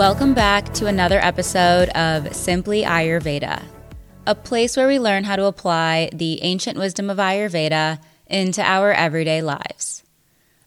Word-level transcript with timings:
Welcome 0.00 0.32
back 0.32 0.72
to 0.72 0.86
another 0.86 1.18
episode 1.18 1.90
of 1.90 2.34
Simply 2.34 2.84
Ayurveda, 2.84 3.62
a 4.26 4.34
place 4.34 4.74
where 4.74 4.88
we 4.88 4.98
learn 4.98 5.24
how 5.24 5.36
to 5.36 5.44
apply 5.44 6.08
the 6.14 6.42
ancient 6.42 6.78
wisdom 6.78 7.10
of 7.10 7.18
Ayurveda 7.18 8.00
into 8.26 8.62
our 8.62 8.92
everyday 8.92 9.42
lives. 9.42 10.02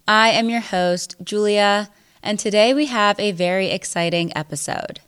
I 0.08 0.30
am 0.30 0.52
your 0.52 0.60
host, 0.60 1.16
Julia, 1.24 1.90
and 2.22 2.38
today 2.38 2.76
we 2.76 2.86
have 2.86 3.20
a 3.20 3.32
very 3.32 3.72
exciting 3.72 4.32
episode. 4.38 5.00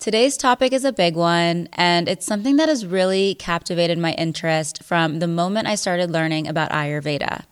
Today's 0.00 0.36
topic 0.36 0.72
is 0.72 0.84
a 0.84 0.92
big 0.92 1.14
one, 1.14 1.68
and 1.74 2.08
it's 2.08 2.26
something 2.26 2.56
that 2.56 2.68
has 2.68 2.84
really 2.84 3.36
captivated 3.36 3.98
my 3.98 4.14
interest 4.14 4.82
from 4.82 5.20
the 5.20 5.28
moment 5.28 5.68
I 5.68 5.76
started 5.76 6.10
learning 6.10 6.48
about 6.48 6.72
Ayurveda. 6.72 7.44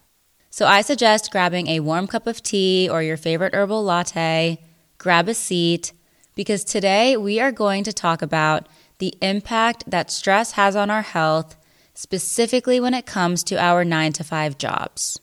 So 0.51 0.66
I 0.66 0.80
suggest 0.83 1.30
grabbing 1.30 1.69
a 1.69 1.79
warm 1.79 2.09
cup 2.09 2.27
of 2.27 2.43
tea 2.43 2.89
or 2.91 3.05
your 3.05 3.16
favorite 3.16 3.55
herbal 3.55 3.84
latte 3.84 4.59
grab 5.02 5.29
a 5.29 5.34
seat, 5.34 5.92
because 6.37 6.62
today 6.62 7.16
we 7.16 7.41
are 7.41 7.51
going 7.51 7.83
to 7.83 7.93
talk 7.93 8.23
about 8.23 8.69
the 8.98 9.12
impact 9.20 9.83
that 9.91 10.12
stress 10.12 10.52
has 10.52 10.77
on 10.77 10.91
our 10.91 11.02
health, 11.02 11.56
specifically 11.93 12.79
when 12.79 12.95
it 12.95 13.05
comes 13.05 13.43
to 13.43 13.59
our 13.59 13.84
nine 13.84 14.12
to 14.12 14.23
five 14.23 14.57
jobs. 14.57 15.19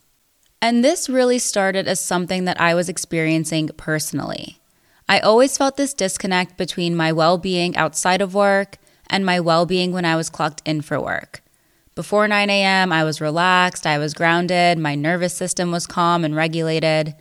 And 0.62 0.84
this 0.84 1.08
really 1.08 1.40
started 1.40 1.88
as 1.88 2.02
something 2.02 2.44
that 2.44 2.60
I 2.60 2.74
was 2.76 2.90
experiencing 2.90 3.70
personally. 3.78 4.60
I 5.08 5.20
always 5.20 5.58
felt 5.58 5.78
this 5.78 5.94
disconnect 5.94 6.58
between 6.58 6.94
my 6.94 7.14
well 7.14 7.38
being 7.38 7.78
outside 7.78 8.22
of 8.22 8.36
work 8.36 8.78
and 9.08 9.26
my 9.26 9.40
well 9.40 9.66
being 9.66 9.94
when 9.94 10.04
I 10.04 10.18
was 10.18 10.30
clocked 10.30 10.62
in 10.66 10.82
for 10.82 11.00
work. 11.00 11.42
Before 11.96 12.28
9 12.28 12.50
a.m., 12.50 12.92
I 12.92 13.06
was 13.06 13.22
relaxed, 13.22 13.88
I 13.88 13.98
was 13.98 14.14
grounded, 14.14 14.78
my 14.78 14.96
nervous 14.96 15.36
system 15.36 15.72
was 15.72 15.88
calm 15.88 16.26
and 16.26 16.36
regulated. 16.36 17.16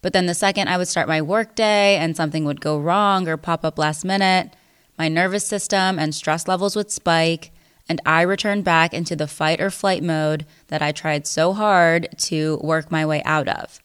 But 0.00 0.12
then 0.12 0.26
the 0.26 0.34
second 0.34 0.68
I 0.68 0.76
would 0.76 0.88
start 0.88 1.08
my 1.08 1.20
workday 1.20 1.96
and 1.96 2.16
something 2.16 2.44
would 2.44 2.60
go 2.60 2.78
wrong 2.78 3.26
or 3.28 3.36
pop 3.36 3.64
up 3.64 3.78
last 3.78 4.04
minute, 4.04 4.54
my 4.98 5.08
nervous 5.08 5.46
system 5.46 5.98
and 5.98 6.14
stress 6.14 6.48
levels 6.48 6.76
would 6.76 6.90
spike, 6.90 7.52
and 7.88 8.00
I 8.04 8.22
returned 8.22 8.64
back 8.64 8.92
into 8.92 9.16
the 9.16 9.26
fight 9.26 9.60
or 9.60 9.70
flight 9.70 10.02
mode 10.02 10.44
that 10.68 10.82
I 10.82 10.92
tried 10.92 11.26
so 11.26 11.52
hard 11.52 12.08
to 12.18 12.58
work 12.62 12.90
my 12.90 13.06
way 13.06 13.22
out 13.24 13.48
of. 13.48 13.80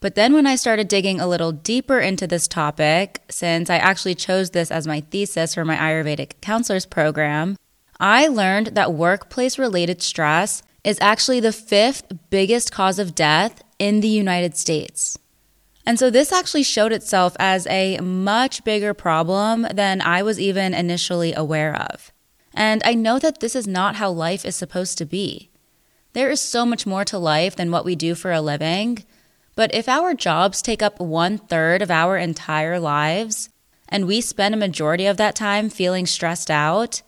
But 0.00 0.14
then, 0.14 0.32
when 0.32 0.46
I 0.46 0.56
started 0.56 0.88
digging 0.88 1.20
a 1.20 1.28
little 1.28 1.52
deeper 1.52 1.98
into 1.98 2.26
this 2.26 2.48
topic, 2.48 3.20
since 3.28 3.68
I 3.68 3.76
actually 3.76 4.14
chose 4.14 4.50
this 4.50 4.70
as 4.70 4.86
my 4.86 5.02
thesis 5.02 5.54
for 5.54 5.64
my 5.64 5.76
Ayurvedic 5.76 6.40
counselor's 6.40 6.86
program, 6.86 7.56
I 8.00 8.26
learned 8.28 8.68
that 8.68 8.94
workplace 8.94 9.58
related 9.58 10.00
stress 10.00 10.62
is 10.84 10.98
actually 11.02 11.40
the 11.40 11.52
fifth 11.52 12.10
biggest 12.30 12.72
cause 12.72 12.98
of 12.98 13.14
death 13.14 13.62
in 13.78 14.00
the 14.00 14.08
United 14.08 14.56
States. 14.56 15.18
And 15.86 15.98
so 15.98 16.10
this 16.10 16.32
actually 16.32 16.62
showed 16.62 16.92
itself 16.92 17.36
as 17.38 17.66
a 17.66 17.98
much 17.98 18.64
bigger 18.64 18.94
problem 18.94 19.66
than 19.72 20.00
I 20.00 20.22
was 20.22 20.38
even 20.38 20.74
initially 20.74 21.32
aware 21.32 21.74
of. 21.74 22.12
And 22.52 22.82
I 22.84 22.94
know 22.94 23.18
that 23.18 23.40
this 23.40 23.56
is 23.56 23.66
not 23.66 23.96
how 23.96 24.10
life 24.10 24.44
is 24.44 24.56
supposed 24.56 24.98
to 24.98 25.06
be. 25.06 25.50
There 26.12 26.30
is 26.30 26.40
so 26.40 26.66
much 26.66 26.86
more 26.86 27.04
to 27.06 27.18
life 27.18 27.56
than 27.56 27.70
what 27.70 27.84
we 27.84 27.94
do 27.94 28.14
for 28.14 28.32
a 28.32 28.40
living. 28.40 29.04
But 29.54 29.74
if 29.74 29.88
our 29.88 30.14
jobs 30.14 30.60
take 30.60 30.82
up 30.82 31.00
one 31.00 31.38
third 31.38 31.82
of 31.82 31.90
our 31.90 32.16
entire 32.16 32.80
lives, 32.80 33.48
and 33.88 34.06
we 34.06 34.20
spend 34.20 34.54
a 34.54 34.58
majority 34.58 35.06
of 35.06 35.16
that 35.16 35.34
time 35.34 35.68
feeling 35.68 36.06
stressed 36.06 36.50
out, 36.50 37.02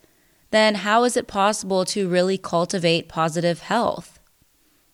then 0.50 0.76
how 0.76 1.04
is 1.04 1.16
it 1.16 1.26
possible 1.26 1.84
to 1.86 2.08
really 2.08 2.36
cultivate 2.36 3.08
positive 3.08 3.60
health? 3.60 4.18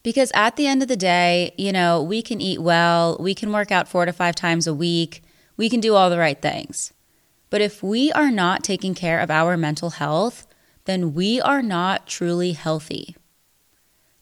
Because 0.08 0.32
at 0.32 0.56
the 0.56 0.66
end 0.66 0.80
of 0.80 0.88
the 0.88 0.96
day, 0.96 1.52
you 1.58 1.70
know, 1.70 2.02
we 2.02 2.22
can 2.22 2.40
eat 2.40 2.62
well, 2.62 3.18
we 3.20 3.34
can 3.34 3.52
work 3.52 3.70
out 3.70 3.88
four 3.88 4.06
to 4.06 4.12
five 4.14 4.34
times 4.34 4.66
a 4.66 4.72
week, 4.72 5.22
we 5.58 5.68
can 5.68 5.80
do 5.80 5.94
all 5.94 6.08
the 6.08 6.16
right 6.16 6.40
things. 6.40 6.94
But 7.50 7.60
if 7.60 7.82
we 7.82 8.10
are 8.12 8.30
not 8.30 8.64
taking 8.64 8.94
care 8.94 9.20
of 9.20 9.30
our 9.30 9.58
mental 9.58 9.90
health, 9.90 10.46
then 10.86 11.12
we 11.12 11.42
are 11.42 11.60
not 11.60 12.06
truly 12.06 12.52
healthy. 12.52 13.16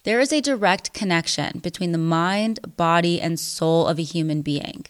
There 0.02 0.18
is 0.18 0.32
a 0.32 0.40
direct 0.40 0.92
connection 0.92 1.60
between 1.60 1.92
the 1.92 1.98
mind, 1.98 2.58
body, 2.76 3.20
and 3.20 3.38
soul 3.38 3.86
of 3.86 4.00
a 4.00 4.02
human 4.02 4.42
being. 4.42 4.86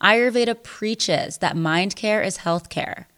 Ayurveda 0.00 0.62
preaches 0.62 1.36
that 1.36 1.54
mind 1.54 1.96
care 1.96 2.22
is 2.22 2.38
health 2.38 2.70
care. 2.70 3.08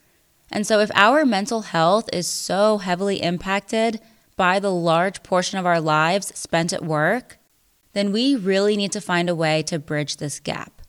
And 0.51 0.67
so, 0.67 0.81
if 0.81 0.91
our 0.97 1.25
mental 1.25 1.61
health 1.61 2.11
is 2.13 2.27
so 2.27 2.79
heavily 2.79 3.23
impacted 3.23 4.01
by 4.37 4.59
the 4.59 4.73
large 4.73 5.23
portion 5.23 5.59
of 5.59 5.67
our 5.67 5.81
lives 5.81 6.33
spent 6.39 6.73
at 6.73 6.85
work, 6.85 7.39
then 7.95 8.13
we 8.13 8.37
really 8.37 8.77
need 8.77 8.93
to 8.93 9.01
find 9.01 9.29
a 9.29 9.35
way 9.35 9.63
to 9.63 9.79
bridge 9.79 10.19
this 10.19 10.39
gap. 10.39 10.83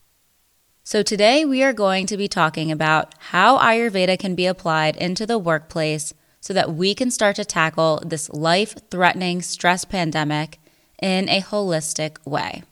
So, 0.83 1.03
today 1.03 1.43
we 1.45 1.63
are 1.63 1.73
going 1.73 2.05
to 2.07 2.17
be 2.17 2.27
talking 2.27 2.71
about 2.71 3.13
how 3.17 3.57
Ayurveda 3.57 4.19
can 4.19 4.35
be 4.35 4.45
applied 4.45 4.95
into 4.97 5.25
the 5.25 5.37
workplace 5.37 6.13
so 6.39 6.53
that 6.53 6.73
we 6.73 6.93
can 6.95 7.11
start 7.11 7.35
to 7.37 7.45
tackle 7.45 8.01
this 8.05 8.29
life 8.29 8.75
threatening 8.89 9.41
stress 9.41 9.85
pandemic 9.85 10.59
in 11.01 11.27
a 11.29 11.41
holistic 11.41 12.25
way. 12.25 12.63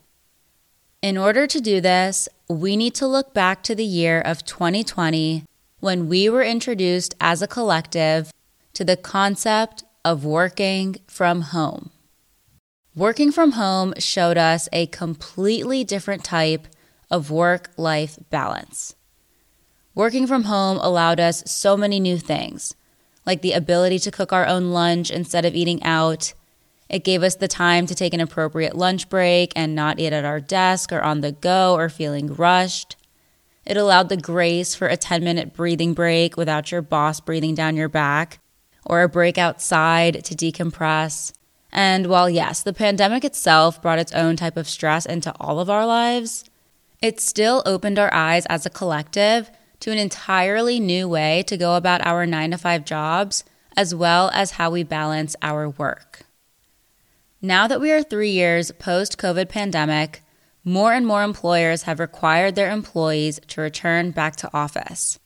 In 1.02 1.18
order 1.18 1.46
to 1.46 1.62
do 1.62 1.82
this, 1.82 2.28
we 2.50 2.76
need 2.76 2.96
to 2.96 3.08
look 3.08 3.34
back 3.34 3.64
to 3.64 3.76
the 3.76 3.86
year 3.86 4.20
of 4.22 4.46
2020 4.46 5.44
when 5.80 6.08
we 6.08 6.30
were 6.30 6.44
introduced 6.44 7.16
as 7.22 7.42
a 7.42 7.48
collective 7.48 8.32
to 8.74 8.84
the 8.84 8.98
concept 8.98 9.84
of 10.06 10.24
working 10.24 10.96
from 11.08 11.42
home. 11.42 11.90
Working 12.96 13.32
from 13.32 13.54
home 13.54 13.96
showed 13.98 14.38
us 14.38 14.70
a 14.72 14.86
completely 14.86 15.84
different 15.84 16.24
type 16.24 16.68
of 17.10 17.32
work 17.32 17.72
life 17.76 18.18
balance. 18.30 18.96
Working 19.96 20.28
from 20.28 20.44
home 20.44 20.78
allowed 20.78 21.20
us 21.20 21.44
so 21.50 21.76
many 21.76 22.00
new 22.00 22.20
things, 22.20 22.76
like 23.26 23.42
the 23.42 23.54
ability 23.54 23.98
to 24.00 24.12
cook 24.12 24.32
our 24.32 24.46
own 24.46 24.70
lunch 24.70 25.10
instead 25.10 25.44
of 25.44 25.56
eating 25.56 25.82
out. 25.84 26.34
It 26.88 27.04
gave 27.04 27.24
us 27.24 27.36
the 27.36 27.48
time 27.48 27.88
to 27.88 27.96
take 27.96 28.14
an 28.14 28.20
appropriate 28.20 28.76
lunch 28.76 29.10
break 29.10 29.54
and 29.56 29.74
not 29.74 30.00
eat 30.00 30.14
at 30.14 30.24
our 30.24 30.40
desk 30.40 30.94
or 30.94 31.02
on 31.02 31.22
the 31.22 31.32
go 31.32 31.74
or 31.74 31.90
feeling 31.90 32.28
rushed. 32.28 32.96
It 33.66 33.76
allowed 33.76 34.10
the 34.10 34.18
grace 34.18 34.76
for 34.76 34.88
a 34.88 34.98
10 34.98 35.24
minute 35.24 35.56
breathing 35.56 35.96
break 35.96 36.38
without 36.38 36.72
your 36.72 36.84
boss 36.84 37.20
breathing 37.20 37.56
down 37.56 37.76
your 37.76 37.90
back, 37.90 38.40
or 38.86 39.02
a 39.02 39.10
break 39.10 39.38
outside 39.38 40.24
to 40.26 40.36
decompress. 40.36 41.34
And 41.72 42.08
while, 42.08 42.30
yes, 42.30 42.64
the 42.64 42.74
pandemic 42.74 43.26
itself 43.26 43.82
brought 43.82 44.00
its 44.00 44.14
own 44.14 44.36
type 44.36 44.56
of 44.58 44.70
stress 44.70 45.06
into 45.06 45.34
all 45.40 45.60
of 45.60 45.70
our 45.70 45.86
lives, 45.86 46.46
it 47.02 47.20
still 47.20 47.62
opened 47.66 48.00
our 48.00 48.14
eyes 48.14 48.46
as 48.46 48.66
a 48.66 48.70
collective 48.70 49.52
to 49.82 49.92
an 49.92 49.98
entirely 49.98 50.80
new 50.80 51.08
way 51.08 51.44
to 51.48 51.58
go 51.58 51.76
about 51.76 52.06
our 52.06 52.26
nine 52.26 52.52
to 52.52 52.58
five 52.58 52.86
jobs, 52.86 53.44
as 53.76 53.94
well 53.94 54.32
as 54.34 54.52
how 54.52 54.70
we 54.70 54.84
balance 54.84 55.36
our 55.42 55.70
work. 55.70 56.26
Now 57.42 57.68
that 57.68 57.82
we 57.82 57.92
are 57.92 58.02
three 58.02 58.32
years 58.32 58.72
post 58.72 59.18
COVID 59.18 59.50
pandemic, 59.50 60.24
more 60.64 60.94
and 60.94 61.06
more 61.06 61.24
employers 61.24 61.84
have 61.84 62.00
required 62.00 62.56
their 62.56 62.72
employees 62.72 63.40
to 63.50 63.62
return 63.62 64.12
back 64.12 64.36
to 64.38 64.50
office. 64.52 65.20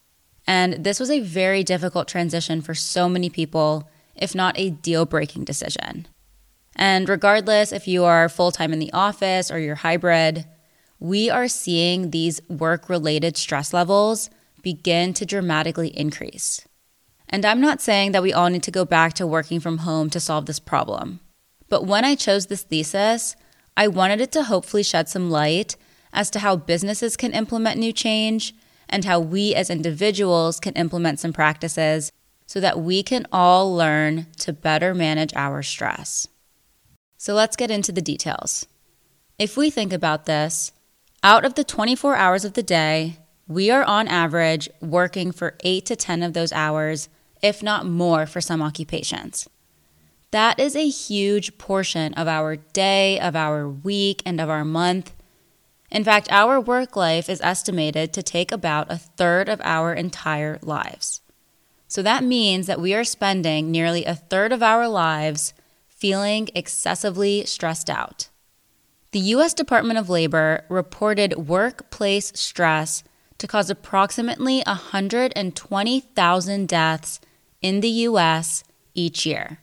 And 0.49 0.83
this 0.83 0.99
was 0.99 1.11
a 1.11 1.19
very 1.19 1.63
difficult 1.63 2.07
transition 2.07 2.59
for 2.61 2.73
so 2.73 3.07
many 3.07 3.29
people, 3.29 3.87
if 4.15 4.33
not 4.33 4.57
a 4.57 4.71
deal 4.71 5.05
breaking 5.05 5.43
decision. 5.43 6.07
And 6.75 7.07
regardless 7.07 7.71
if 7.71 7.87
you 7.87 8.03
are 8.03 8.27
full 8.27 8.51
time 8.51 8.73
in 8.73 8.79
the 8.79 8.91
office 8.91 9.51
or 9.51 9.59
you're 9.59 9.75
hybrid, 9.75 10.47
we 10.99 11.29
are 11.29 11.47
seeing 11.47 12.09
these 12.09 12.41
work 12.49 12.89
related 12.89 13.37
stress 13.37 13.75
levels 13.75 14.31
begin 14.63 15.13
to 15.13 15.25
dramatically 15.25 15.89
increase. 15.89 16.67
And 17.29 17.45
I'm 17.45 17.61
not 17.61 17.79
saying 17.79 18.13
that 18.13 18.23
we 18.23 18.33
all 18.33 18.49
need 18.49 18.63
to 18.63 18.71
go 18.71 18.85
back 18.85 19.13
to 19.13 19.27
working 19.27 19.59
from 19.59 19.77
home 19.79 20.09
to 20.09 20.19
solve 20.19 20.47
this 20.47 20.59
problem. 20.59 21.19
But 21.69 21.85
when 21.85 22.03
I 22.03 22.15
chose 22.15 22.47
this 22.47 22.63
thesis, 22.63 23.35
I 23.77 23.87
wanted 23.87 24.19
it 24.19 24.31
to 24.31 24.45
hopefully 24.45 24.81
shed 24.81 25.09
some 25.09 25.29
light 25.29 25.75
as 26.11 26.31
to 26.31 26.39
how 26.39 26.55
businesses 26.55 27.15
can 27.15 27.33
implement 27.33 27.79
new 27.79 27.93
change 27.93 28.55
and 28.89 29.05
how 29.05 29.19
we 29.19 29.55
as 29.55 29.69
individuals 29.69 30.59
can 30.59 30.73
implement 30.73 31.19
some 31.19 31.33
practices 31.33 32.11
so 32.45 32.59
that 32.59 32.79
we 32.79 33.03
can 33.03 33.27
all 33.31 33.75
learn 33.75 34.27
to 34.39 34.51
better 34.51 34.93
manage 34.93 35.33
our 35.35 35.61
stress. 35.61 36.27
So 37.17 37.33
let's 37.33 37.55
get 37.55 37.69
into 37.69 37.91
the 37.91 38.01
details. 38.01 38.65
If 39.37 39.55
we 39.55 39.69
think 39.69 39.93
about 39.93 40.25
this, 40.25 40.71
out 41.21 41.45
of 41.45 41.55
the 41.55 41.63
24 41.63 42.15
hours 42.15 42.45
of 42.45 42.53
the 42.53 42.63
day, 42.63 43.17
we 43.47 43.69
are 43.69 43.83
on 43.83 44.07
average 44.07 44.69
working 44.81 45.31
for 45.31 45.57
8 45.63 45.85
to 45.87 45.95
10 45.95 46.23
of 46.23 46.33
those 46.33 46.51
hours, 46.53 47.09
if 47.41 47.61
not 47.61 47.85
more 47.85 48.25
for 48.25 48.41
some 48.41 48.61
occupations. 48.61 49.47
That 50.31 50.59
is 50.59 50.75
a 50.75 50.87
huge 50.87 51.57
portion 51.57 52.13
of 52.13 52.27
our 52.27 52.55
day, 52.55 53.19
of 53.19 53.35
our 53.35 53.67
week, 53.67 54.21
and 54.25 54.39
of 54.39 54.49
our 54.49 54.63
month 54.63 55.13
in 55.91 56.03
fact, 56.03 56.31
our 56.31 56.59
work 56.59 56.95
life 56.95 57.29
is 57.29 57.41
estimated 57.41 58.13
to 58.13 58.23
take 58.23 58.51
about 58.51 58.91
a 58.91 58.97
third 58.97 59.49
of 59.49 59.61
our 59.63 59.93
entire 59.93 60.59
lives. 60.61 61.21
So 61.87 62.03
that 62.03 62.23
means 62.23 62.67
that 62.67 62.79
we 62.79 62.93
are 62.93 63.03
spending 63.03 63.71
nearly 63.71 64.05
a 64.05 64.13
third 64.13 64.51
of 64.51 64.61
our 64.61 64.87
lives 64.87 65.55
feeling 65.87 66.49
excessively 66.53 67.45
stressed 67.45 67.89
out. 67.89 68.29
The 69.11 69.19
U.S. 69.19 69.55
Department 69.55 69.97
of 69.97 70.07
Labor 70.07 70.65
reported 70.69 71.47
workplace 71.47 72.31
stress 72.35 73.03
to 73.39 73.47
cause 73.47 73.71
approximately 73.71 74.61
120,000 74.67 76.67
deaths 76.67 77.19
in 77.61 77.79
the 77.79 77.89
US 77.89 78.63
each 78.93 79.25
year. 79.25 79.59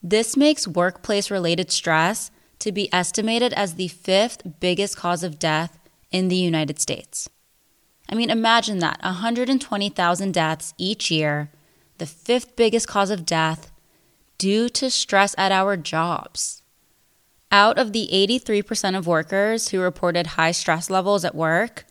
This 0.00 0.36
makes 0.36 0.68
workplace 0.68 1.30
related 1.30 1.72
stress 1.72 2.30
to 2.62 2.72
be 2.72 2.92
estimated 2.92 3.52
as 3.52 3.74
the 3.74 3.88
fifth 3.88 4.60
biggest 4.60 4.96
cause 4.96 5.22
of 5.22 5.38
death 5.38 5.78
in 6.10 6.28
the 6.28 6.36
United 6.36 6.78
States. 6.78 7.28
I 8.08 8.14
mean, 8.14 8.30
imagine 8.30 8.78
that 8.78 9.02
120,000 9.02 10.32
deaths 10.32 10.74
each 10.78 11.10
year, 11.10 11.50
the 11.98 12.06
fifth 12.06 12.54
biggest 12.56 12.86
cause 12.86 13.10
of 13.10 13.26
death 13.26 13.70
due 14.38 14.68
to 14.68 14.90
stress 14.90 15.34
at 15.36 15.52
our 15.52 15.76
jobs. 15.76 16.62
Out 17.50 17.78
of 17.78 17.92
the 17.92 18.08
83% 18.12 18.96
of 18.96 19.06
workers 19.06 19.68
who 19.68 19.80
reported 19.80 20.28
high 20.28 20.52
stress 20.52 20.88
levels 20.88 21.24
at 21.24 21.34
work, 21.34 21.84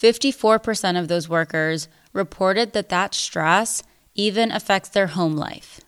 54% 0.00 0.98
of 0.98 1.08
those 1.08 1.28
workers 1.28 1.88
reported 2.12 2.72
that 2.72 2.88
that 2.88 3.14
stress 3.14 3.82
even 4.14 4.50
affects 4.50 4.88
their 4.88 5.08
home 5.08 5.36
life. 5.36 5.80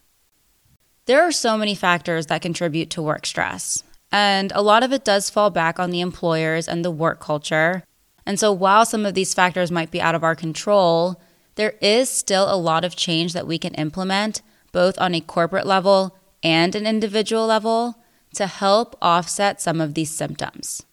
There 1.06 1.22
are 1.26 1.32
so 1.32 1.56
many 1.58 1.74
factors 1.74 2.26
that 2.26 2.42
contribute 2.42 2.90
to 2.90 3.02
work 3.02 3.26
stress, 3.26 3.82
and 4.12 4.52
a 4.52 4.62
lot 4.62 4.82
of 4.82 4.92
it 4.92 5.04
does 5.04 5.30
fall 5.30 5.50
back 5.50 5.78
on 5.78 5.90
the 5.90 6.00
employers 6.00 6.66
and 6.66 6.84
the 6.84 6.90
work 6.90 7.20
culture. 7.20 7.84
And 8.26 8.38
so, 8.38 8.52
while 8.52 8.84
some 8.84 9.06
of 9.06 9.14
these 9.14 9.34
factors 9.34 9.70
might 9.70 9.90
be 9.90 10.00
out 10.00 10.14
of 10.14 10.24
our 10.24 10.34
control, 10.34 11.20
there 11.54 11.74
is 11.80 12.08
still 12.08 12.52
a 12.52 12.56
lot 12.56 12.84
of 12.84 12.96
change 12.96 13.32
that 13.32 13.46
we 13.46 13.58
can 13.58 13.74
implement, 13.74 14.42
both 14.72 14.98
on 14.98 15.14
a 15.14 15.20
corporate 15.20 15.66
level 15.66 16.16
and 16.42 16.74
an 16.74 16.86
individual 16.86 17.46
level, 17.46 17.96
to 18.34 18.46
help 18.46 18.96
offset 19.02 19.60
some 19.60 19.80
of 19.80 19.94
these 19.94 20.10
symptoms. 20.10 20.84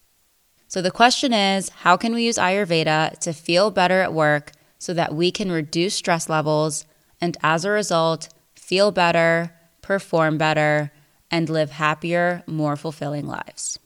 So, 0.68 0.82
the 0.82 0.92
question 0.92 1.34
is 1.34 1.70
how 1.70 1.98
can 1.98 2.14
we 2.14 2.26
use 2.26 2.38
Ayurveda 2.38 3.20
to 3.20 3.34
feel 3.34 3.72
better 3.72 4.02
at 4.02 4.14
work 4.14 4.52
so 4.80 4.94
that 4.94 5.16
we 5.16 5.32
can 5.32 5.52
reduce 5.52 5.96
stress 5.96 6.30
levels 6.30 6.86
and, 7.20 7.38
as 7.42 7.66
a 7.66 7.72
result, 7.72 8.30
feel 8.56 8.92
better, 8.92 9.54
perform 9.82 10.38
better, 10.38 10.92
and 11.30 11.50
live 11.50 11.72
happier, 11.72 12.44
more 12.48 12.76
fulfilling 12.76 13.28
lives. 13.28 13.80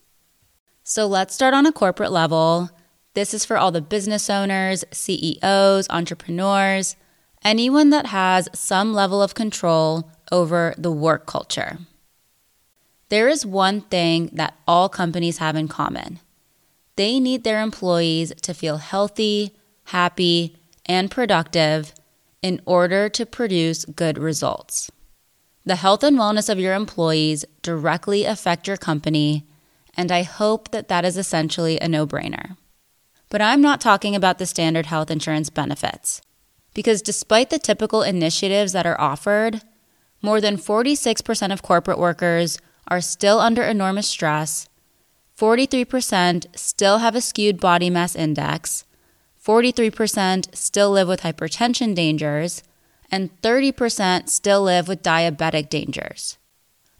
So 0.82 1.06
let's 1.06 1.34
start 1.34 1.54
on 1.54 1.66
a 1.66 1.72
corporate 1.72 2.12
level. 2.12 2.70
This 3.14 3.34
is 3.34 3.44
for 3.44 3.56
all 3.56 3.70
the 3.70 3.80
business 3.80 4.28
owners, 4.30 4.84
CEOs, 4.90 5.86
entrepreneurs, 5.90 6.96
anyone 7.44 7.90
that 7.90 8.06
has 8.06 8.48
some 8.52 8.92
level 8.92 9.22
of 9.22 9.34
control 9.34 10.10
over 10.30 10.74
the 10.78 10.92
work 10.92 11.26
culture. 11.26 11.78
There 13.08 13.28
is 13.28 13.44
one 13.44 13.82
thing 13.82 14.30
that 14.32 14.56
all 14.66 14.88
companies 14.88 15.38
have 15.38 15.56
in 15.56 15.68
common 15.68 16.20
they 16.96 17.18
need 17.18 17.42
their 17.42 17.62
employees 17.62 18.32
to 18.42 18.52
feel 18.52 18.76
healthy, 18.76 19.54
happy, 19.84 20.56
and 20.86 21.10
productive 21.10 21.94
in 22.42 22.60
order 22.66 23.08
to 23.08 23.24
produce 23.24 23.84
good 23.84 24.18
results. 24.18 24.90
The 25.64 25.76
health 25.76 26.02
and 26.02 26.18
wellness 26.18 26.48
of 26.48 26.58
your 26.58 26.74
employees 26.74 27.44
directly 27.62 28.24
affect 28.24 28.66
your 28.66 28.76
company, 28.76 29.46
and 29.96 30.10
I 30.10 30.22
hope 30.22 30.72
that 30.72 30.88
that 30.88 31.04
is 31.04 31.16
essentially 31.16 31.78
a 31.78 31.88
no 31.88 32.06
brainer. 32.06 32.56
But 33.28 33.40
I'm 33.40 33.60
not 33.60 33.80
talking 33.80 34.16
about 34.16 34.38
the 34.38 34.46
standard 34.46 34.86
health 34.86 35.10
insurance 35.10 35.50
benefits, 35.50 36.20
because 36.74 37.00
despite 37.00 37.50
the 37.50 37.60
typical 37.60 38.02
initiatives 38.02 38.72
that 38.72 38.86
are 38.86 39.00
offered, 39.00 39.62
more 40.20 40.40
than 40.40 40.56
46% 40.56 41.52
of 41.52 41.62
corporate 41.62 41.98
workers 41.98 42.58
are 42.88 43.00
still 43.00 43.38
under 43.38 43.62
enormous 43.62 44.08
stress, 44.08 44.68
43% 45.38 46.46
still 46.56 46.98
have 46.98 47.14
a 47.14 47.20
skewed 47.20 47.60
body 47.60 47.88
mass 47.88 48.16
index, 48.16 48.84
43% 49.44 50.54
still 50.54 50.90
live 50.90 51.08
with 51.08 51.22
hypertension 51.22 51.94
dangers, 51.94 52.62
and 53.12 53.30
30% 53.42 54.30
still 54.30 54.62
live 54.62 54.88
with 54.88 55.02
diabetic 55.02 55.68
dangers. 55.68 56.38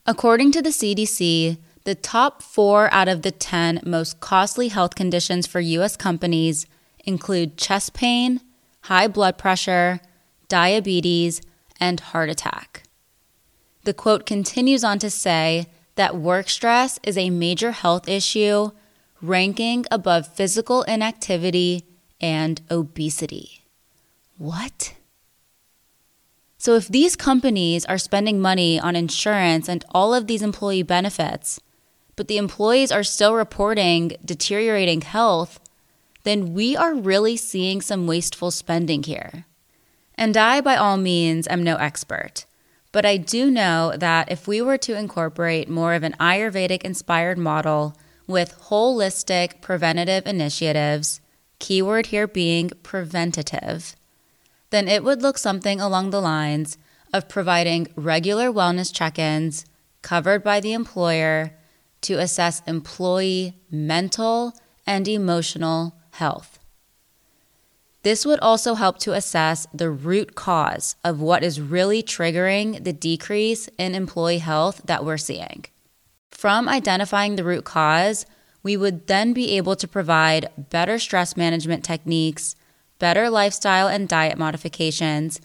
According 0.07 0.53
to 0.53 0.63
the 0.63 0.69
CDC, 0.69 1.57
the 1.85 1.95
top 1.95 2.43
four 2.43 2.93
out 2.93 3.09
of 3.09 3.23
the 3.23 3.31
10 3.33 3.81
most 3.85 4.21
costly 4.21 4.69
health 4.69 4.95
conditions 4.95 5.47
for 5.47 5.61
U.S. 5.61 5.97
companies 5.97 6.67
include 7.05 7.57
chest 7.57 7.95
pain, 7.95 8.41
high 8.83 9.09
blood 9.09 9.39
pressure, 9.39 10.01
diabetes, 10.49 11.41
and 11.81 11.99
heart 11.99 12.29
attack. 12.29 12.85
The 13.85 13.95
quote 13.95 14.27
continues 14.27 14.85
on 14.85 14.99
to 15.01 15.11
say 15.11 15.67
that 15.97 16.17
work 16.17 16.49
stress 16.49 17.01
is 17.03 17.19
a 17.19 17.31
major 17.31 17.73
health 17.73 18.09
issue, 18.09 18.71
ranking 19.21 19.85
above 19.91 20.29
physical 20.29 20.83
inactivity 20.83 21.85
and 22.21 22.61
obesity. 22.71 23.65
What? 24.39 24.95
So, 26.63 26.77
if 26.77 26.87
these 26.87 27.17
companies 27.17 27.85
are 27.87 27.99
spending 27.99 28.41
money 28.41 28.79
on 28.79 28.95
insurance 28.95 29.69
and 29.69 29.85
all 29.91 30.15
of 30.15 30.29
these 30.29 30.43
employee 30.43 30.85
benefits, 30.85 31.59
but 32.15 32.29
the 32.29 32.37
employees 32.37 32.93
are 32.93 33.03
still 33.03 33.35
reporting 33.35 34.13
deteriorating 34.25 35.01
health, 35.01 35.59
then 36.23 36.55
we 36.55 36.77
are 36.77 36.95
really 36.95 37.37
seeing 37.37 37.81
some 37.81 38.07
wasteful 38.07 38.53
spending 38.53 39.03
here. 39.03 39.45
And 40.15 40.37
I, 40.37 40.61
by 40.61 40.77
all 40.77 40.97
means, 40.97 41.49
am 41.49 41.65
no 41.65 41.75
expert, 41.79 42.47
but 42.93 43.05
I 43.05 43.17
do 43.17 43.51
know 43.51 43.95
that 43.97 44.31
if 44.31 44.47
we 44.47 44.63
were 44.63 44.79
to 44.79 44.97
incorporate 44.97 45.69
more 45.69 45.95
of 45.95 46.05
an 46.05 46.15
Ayurvedic 46.21 46.83
inspired 46.83 47.39
model 47.39 47.97
with 48.29 48.57
holistic 48.69 49.61
preventative 49.63 50.29
initiatives, 50.29 51.21
keyword 51.59 52.07
here 52.07 52.29
being 52.29 52.71
preventative, 52.85 53.97
then 54.73 54.89
it 54.89 55.05
would 55.05 55.21
look 55.21 55.37
something 55.37 55.81
along 55.81 56.11
the 56.11 56.21
lines 56.21 56.79
of 57.13 57.29
providing 57.29 57.87
regular 57.95 58.51
wellness 58.51 58.93
check 58.93 59.19
ins 59.19 59.67
covered 60.01 60.43
by 60.43 60.61
the 60.61 60.73
employer 60.73 61.53
to 62.01 62.15
assess 62.15 62.63
employee 62.67 63.55
mental 63.71 64.55
and 64.87 65.07
emotional 65.07 65.95
health. 66.13 66.59
This 68.03 68.25
would 68.25 68.41
also 68.41 68.75
help 68.75 68.99
to 69.01 69.13
assess 69.13 69.67
the 69.75 69.91
root 69.91 70.35
cause 70.35 70.97
of 71.05 71.21
what 71.21 71.45
is 71.45 71.61
really 71.61 72.03
triggering 72.03 72.83
the 72.83 72.95
decrease 72.95 73.69
in 73.79 73.95
employee 73.95 74.39
health 74.39 74.81
that 74.87 75.05
we're 75.05 75.19
seeing. 75.19 75.67
From 76.31 76.67
identifying 76.67 77.37
the 77.37 77.45
root 77.45 77.65
cause, 77.65 78.25
we 78.63 78.79
would 78.79 79.07
then 79.07 79.35
be 79.35 79.57
able 79.59 79.77
to 79.77 79.87
provide 79.87 80.49
better 80.57 80.99
stress 80.99 81.37
management 81.37 81.85
techniques 81.85 82.57
better 83.03 83.29
lifestyle 83.29 83.89
and 83.89 84.09
diet 84.09 84.39
modifications, 84.39 85.41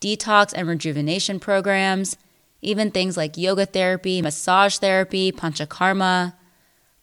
detox 0.00 0.50
and 0.56 0.66
rejuvenation 0.66 1.38
programs, 1.38 2.16
even 2.62 2.90
things 2.90 3.18
like 3.18 3.36
yoga 3.36 3.66
therapy, 3.66 4.22
massage 4.22 4.78
therapy, 4.78 5.30
panchakarma. 5.30 6.32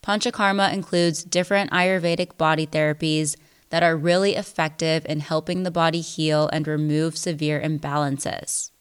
Panchakarma 0.01 0.73
includes 0.73 1.23
different 1.23 1.69
Ayurvedic 1.69 2.39
body 2.39 2.65
therapies 2.65 3.35
that 3.69 3.83
are 3.83 3.95
really 3.95 4.33
effective 4.33 5.05
in 5.05 5.19
helping 5.19 5.61
the 5.61 5.69
body 5.69 6.01
heal 6.01 6.49
and 6.51 6.67
remove 6.67 7.15
severe 7.15 7.61
imbalances. 7.61 8.71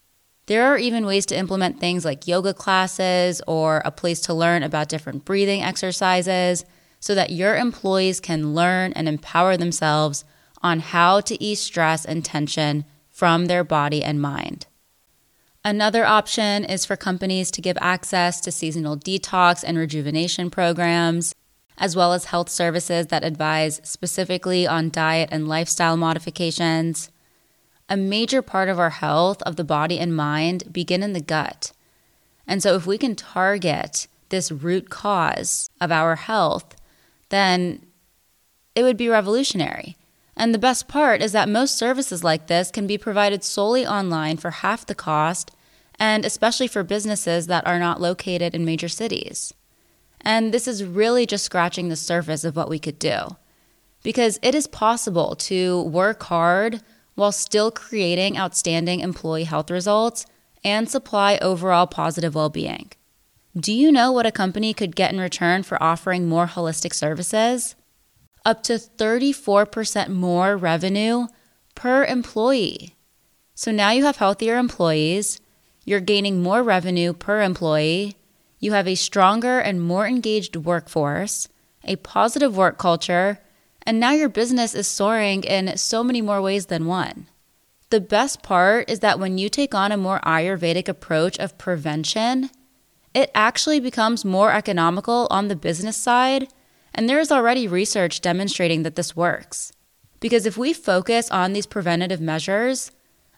There 0.46 0.64
are 0.64 0.78
even 0.78 1.04
ways 1.04 1.26
to 1.26 1.36
implement 1.36 1.78
things 1.78 2.06
like 2.06 2.26
yoga 2.26 2.54
classes 2.54 3.42
or 3.46 3.82
a 3.84 3.90
place 3.90 4.20
to 4.20 4.32
learn 4.32 4.62
about 4.62 4.88
different 4.88 5.26
breathing 5.26 5.62
exercises 5.62 6.64
so 7.00 7.14
that 7.14 7.32
your 7.32 7.54
employees 7.54 8.18
can 8.18 8.54
learn 8.54 8.94
and 8.94 9.06
empower 9.06 9.58
themselves 9.58 10.24
on 10.62 10.80
how 10.80 11.20
to 11.20 11.42
ease 11.42 11.60
stress 11.60 12.04
and 12.04 12.24
tension 12.24 12.84
from 13.08 13.46
their 13.46 13.64
body 13.64 14.02
and 14.02 14.20
mind. 14.20 14.66
Another 15.64 16.06
option 16.06 16.64
is 16.64 16.86
for 16.86 16.96
companies 16.96 17.50
to 17.50 17.60
give 17.60 17.76
access 17.80 18.40
to 18.40 18.52
seasonal 18.52 18.96
detox 18.96 19.64
and 19.66 19.76
rejuvenation 19.76 20.50
programs, 20.50 21.34
as 21.76 21.94
well 21.94 22.12
as 22.12 22.26
health 22.26 22.48
services 22.48 23.08
that 23.08 23.24
advise 23.24 23.80
specifically 23.84 24.66
on 24.66 24.90
diet 24.90 25.28
and 25.32 25.48
lifestyle 25.48 25.96
modifications. 25.96 27.10
A 27.88 27.96
major 27.96 28.40
part 28.40 28.68
of 28.68 28.78
our 28.78 28.90
health 28.90 29.42
of 29.42 29.56
the 29.56 29.64
body 29.64 29.98
and 29.98 30.14
mind 30.14 30.72
begin 30.72 31.02
in 31.02 31.12
the 31.12 31.20
gut. 31.20 31.72
And 32.46 32.62
so 32.62 32.74
if 32.74 32.86
we 32.86 32.96
can 32.96 33.14
target 33.14 34.06
this 34.28 34.50
root 34.52 34.90
cause 34.90 35.70
of 35.80 35.90
our 35.92 36.16
health, 36.16 36.76
then 37.28 37.84
it 38.74 38.82
would 38.82 38.96
be 38.96 39.08
revolutionary. 39.08 39.96
And 40.38 40.54
the 40.54 40.58
best 40.58 40.86
part 40.86 41.20
is 41.20 41.32
that 41.32 41.48
most 41.48 41.76
services 41.76 42.22
like 42.22 42.46
this 42.46 42.70
can 42.70 42.86
be 42.86 42.96
provided 42.96 43.42
solely 43.42 43.84
online 43.84 44.36
for 44.36 44.52
half 44.52 44.86
the 44.86 44.94
cost, 44.94 45.50
and 45.98 46.24
especially 46.24 46.68
for 46.68 46.84
businesses 46.84 47.48
that 47.48 47.66
are 47.66 47.80
not 47.80 48.00
located 48.00 48.54
in 48.54 48.64
major 48.64 48.88
cities. 48.88 49.52
And 50.20 50.54
this 50.54 50.68
is 50.68 50.84
really 50.84 51.26
just 51.26 51.44
scratching 51.44 51.88
the 51.88 51.96
surface 51.96 52.44
of 52.44 52.54
what 52.54 52.70
we 52.70 52.78
could 52.78 53.00
do. 53.00 53.36
Because 54.04 54.38
it 54.40 54.54
is 54.54 54.68
possible 54.68 55.34
to 55.34 55.82
work 55.82 56.22
hard 56.22 56.82
while 57.16 57.32
still 57.32 57.72
creating 57.72 58.38
outstanding 58.38 59.00
employee 59.00 59.42
health 59.42 59.72
results 59.72 60.24
and 60.62 60.88
supply 60.88 61.36
overall 61.42 61.88
positive 61.88 62.36
well 62.36 62.48
being. 62.48 62.92
Do 63.56 63.72
you 63.72 63.90
know 63.90 64.12
what 64.12 64.26
a 64.26 64.30
company 64.30 64.72
could 64.72 64.94
get 64.94 65.12
in 65.12 65.18
return 65.18 65.64
for 65.64 65.82
offering 65.82 66.28
more 66.28 66.46
holistic 66.46 66.94
services? 66.94 67.74
Up 68.44 68.62
to 68.64 68.74
34% 68.74 70.08
more 70.08 70.56
revenue 70.56 71.26
per 71.74 72.04
employee. 72.04 72.96
So 73.54 73.70
now 73.70 73.90
you 73.90 74.04
have 74.04 74.16
healthier 74.16 74.56
employees, 74.56 75.40
you're 75.84 76.00
gaining 76.00 76.42
more 76.42 76.62
revenue 76.62 77.12
per 77.12 77.42
employee, 77.42 78.16
you 78.58 78.72
have 78.72 78.88
a 78.88 78.94
stronger 78.94 79.58
and 79.58 79.82
more 79.82 80.06
engaged 80.06 80.56
workforce, 80.56 81.48
a 81.84 81.96
positive 81.96 82.56
work 82.56 82.78
culture, 82.78 83.38
and 83.82 83.98
now 83.98 84.12
your 84.12 84.28
business 84.28 84.74
is 84.74 84.86
soaring 84.86 85.44
in 85.44 85.76
so 85.76 86.04
many 86.04 86.20
more 86.20 86.42
ways 86.42 86.66
than 86.66 86.86
one. 86.86 87.26
The 87.90 88.00
best 88.00 88.42
part 88.42 88.90
is 88.90 89.00
that 89.00 89.18
when 89.18 89.38
you 89.38 89.48
take 89.48 89.74
on 89.74 89.92
a 89.92 89.96
more 89.96 90.20
Ayurvedic 90.20 90.88
approach 90.88 91.38
of 91.38 91.56
prevention, 91.56 92.50
it 93.14 93.30
actually 93.34 93.80
becomes 93.80 94.24
more 94.24 94.52
economical 94.52 95.26
on 95.30 95.48
the 95.48 95.56
business 95.56 95.96
side, 95.96 96.48
and 96.94 97.08
there 97.08 97.20
is 97.20 97.32
already 97.32 97.66
research 97.66 98.20
demonstrating 98.20 98.82
that 98.82 98.96
this 98.96 99.16
works. 99.16 99.72
Because 100.20 100.46
if 100.46 100.56
we 100.56 100.72
focus 100.72 101.30
on 101.30 101.52
these 101.52 101.66
preventative 101.66 102.20
measures, 102.20 102.90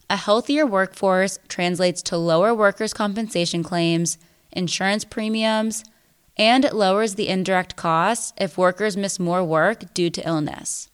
a 0.08 0.16
healthier 0.16 0.66
workforce 0.66 1.38
translates 1.48 2.02
to 2.02 2.16
lower 2.16 2.54
workers' 2.54 2.94
compensation 2.94 3.62
claims, 3.62 4.18
insurance 4.50 5.04
premiums, 5.04 5.84
and 6.36 6.64
it 6.64 6.74
lowers 6.74 7.14
the 7.14 7.28
indirect 7.28 7.76
costs 7.76 8.32
if 8.38 8.56
workers 8.56 8.96
miss 8.96 9.20
more 9.20 9.44
work 9.44 9.92
due 9.94 10.10
to 10.10 10.26
illness. 10.26 10.88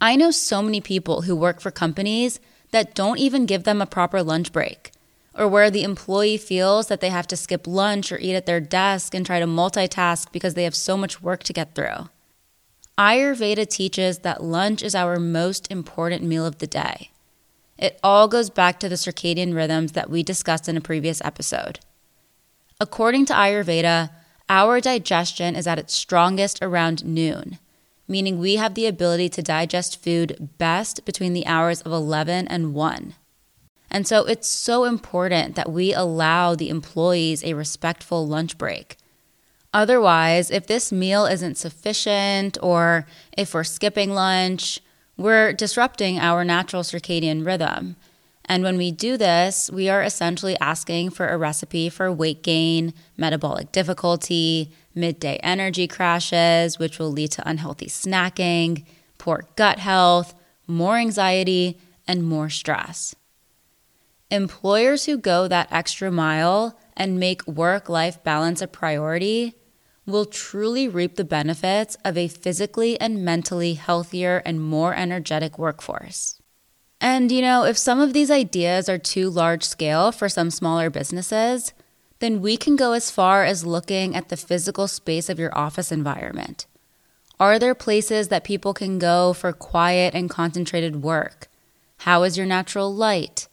I 0.00 0.16
know 0.16 0.30
so 0.30 0.62
many 0.62 0.80
people 0.80 1.22
who 1.22 1.34
work 1.34 1.60
for 1.60 1.70
companies 1.70 2.40
that 2.70 2.94
don't 2.94 3.18
even 3.18 3.46
give 3.46 3.64
them 3.64 3.80
a 3.80 3.86
proper 3.86 4.22
lunch 4.22 4.52
break, 4.52 4.92
or 5.38 5.48
where 5.48 5.70
the 5.70 5.84
employee 5.84 6.36
feels 6.36 6.88
that 6.88 7.00
they 7.00 7.10
have 7.10 7.26
to 7.28 7.36
skip 7.36 7.66
lunch 7.66 8.10
or 8.12 8.18
eat 8.18 8.34
at 8.34 8.44
their 8.44 8.60
desk 8.60 9.14
and 9.14 9.24
try 9.24 9.40
to 9.40 9.46
multitask 9.46 10.30
because 10.32 10.54
they 10.54 10.64
have 10.64 10.74
so 10.74 10.96
much 10.96 11.22
work 11.22 11.42
to 11.44 11.52
get 11.52 11.74
through. 11.74 12.08
Ayurveda 12.98 13.68
teaches 13.68 14.18
that 14.18 14.42
lunch 14.42 14.82
is 14.82 14.94
our 14.94 15.18
most 15.18 15.70
important 15.70 16.24
meal 16.24 16.44
of 16.44 16.58
the 16.58 16.66
day. 16.66 17.10
It 17.78 17.98
all 18.02 18.26
goes 18.26 18.50
back 18.50 18.80
to 18.80 18.88
the 18.88 18.96
circadian 18.96 19.54
rhythms 19.54 19.92
that 19.92 20.10
we 20.10 20.24
discussed 20.24 20.68
in 20.68 20.76
a 20.76 20.80
previous 20.80 21.22
episode. 21.24 21.78
According 22.80 23.26
to 23.26 23.32
Ayurveda, 23.32 24.10
our 24.48 24.80
digestion 24.80 25.54
is 25.54 25.68
at 25.68 25.78
its 25.78 25.94
strongest 25.94 26.58
around 26.60 27.04
noon 27.04 27.58
meaning 28.08 28.38
we 28.38 28.56
have 28.56 28.74
the 28.74 28.86
ability 28.86 29.28
to 29.28 29.42
digest 29.42 30.02
food 30.02 30.50
best 30.56 31.04
between 31.04 31.34
the 31.34 31.46
hours 31.46 31.82
of 31.82 31.92
11 31.92 32.48
and 32.48 32.74
1. 32.74 33.14
And 33.90 34.06
so 34.06 34.24
it's 34.26 34.48
so 34.48 34.84
important 34.84 35.54
that 35.54 35.72
we 35.72 35.94
allow 35.94 36.54
the 36.54 36.68
employees 36.68 37.42
a 37.42 37.54
respectful 37.54 38.26
lunch 38.26 38.58
break. 38.58 38.96
Otherwise, 39.72 40.50
if 40.50 40.66
this 40.66 40.92
meal 40.92 41.26
isn't 41.26 41.58
sufficient 41.58 42.58
or 42.62 43.06
if 43.36 43.54
we're 43.54 43.64
skipping 43.64 44.10
lunch, 44.10 44.80
we're 45.16 45.52
disrupting 45.52 46.18
our 46.18 46.44
natural 46.44 46.82
circadian 46.82 47.44
rhythm. 47.44 47.96
And 48.46 48.62
when 48.62 48.78
we 48.78 48.90
do 48.90 49.18
this, 49.18 49.70
we 49.70 49.90
are 49.90 50.02
essentially 50.02 50.56
asking 50.58 51.10
for 51.10 51.28
a 51.28 51.36
recipe 51.36 51.90
for 51.90 52.10
weight 52.10 52.42
gain, 52.42 52.94
metabolic 53.16 53.72
difficulty, 53.72 54.72
midday 54.94 55.36
energy 55.42 55.86
crashes, 55.86 56.78
which 56.78 56.98
will 56.98 57.12
lead 57.12 57.30
to 57.32 57.48
unhealthy 57.48 57.86
snacking, 57.86 58.86
poor 59.18 59.44
gut 59.56 59.78
health, 59.78 60.34
more 60.66 60.96
anxiety, 60.96 61.78
and 62.06 62.24
more 62.24 62.48
stress. 62.48 63.14
Employers 64.30 65.06
who 65.06 65.16
go 65.16 65.48
that 65.48 65.68
extra 65.70 66.10
mile 66.10 66.78
and 66.94 67.18
make 67.18 67.46
work 67.46 67.88
life 67.88 68.22
balance 68.22 68.60
a 68.60 68.66
priority 68.66 69.54
will 70.04 70.26
truly 70.26 70.86
reap 70.86 71.16
the 71.16 71.24
benefits 71.24 71.96
of 72.04 72.18
a 72.18 72.28
physically 72.28 73.00
and 73.00 73.24
mentally 73.24 73.74
healthier 73.74 74.42
and 74.44 74.62
more 74.62 74.94
energetic 74.94 75.58
workforce. 75.58 76.40
And 77.00 77.32
you 77.32 77.40
know, 77.40 77.64
if 77.64 77.78
some 77.78 78.00
of 78.00 78.12
these 78.12 78.30
ideas 78.30 78.88
are 78.88 78.98
too 78.98 79.30
large 79.30 79.64
scale 79.64 80.12
for 80.12 80.28
some 80.28 80.50
smaller 80.50 80.90
businesses, 80.90 81.72
then 82.18 82.42
we 82.42 82.58
can 82.58 82.76
go 82.76 82.92
as 82.92 83.10
far 83.10 83.44
as 83.44 83.64
looking 83.64 84.14
at 84.14 84.28
the 84.28 84.36
physical 84.36 84.88
space 84.88 85.30
of 85.30 85.38
your 85.38 85.56
office 85.56 85.90
environment. 85.90 86.66
Are 87.40 87.58
there 87.58 87.74
places 87.74 88.28
that 88.28 88.44
people 88.44 88.74
can 88.74 88.98
go 88.98 89.32
for 89.32 89.52
quiet 89.54 90.14
and 90.14 90.28
concentrated 90.28 91.02
work? 91.02 91.48
How 91.98 92.24
is 92.24 92.36
your 92.36 92.46
natural 92.46 92.94
light? 92.94 93.47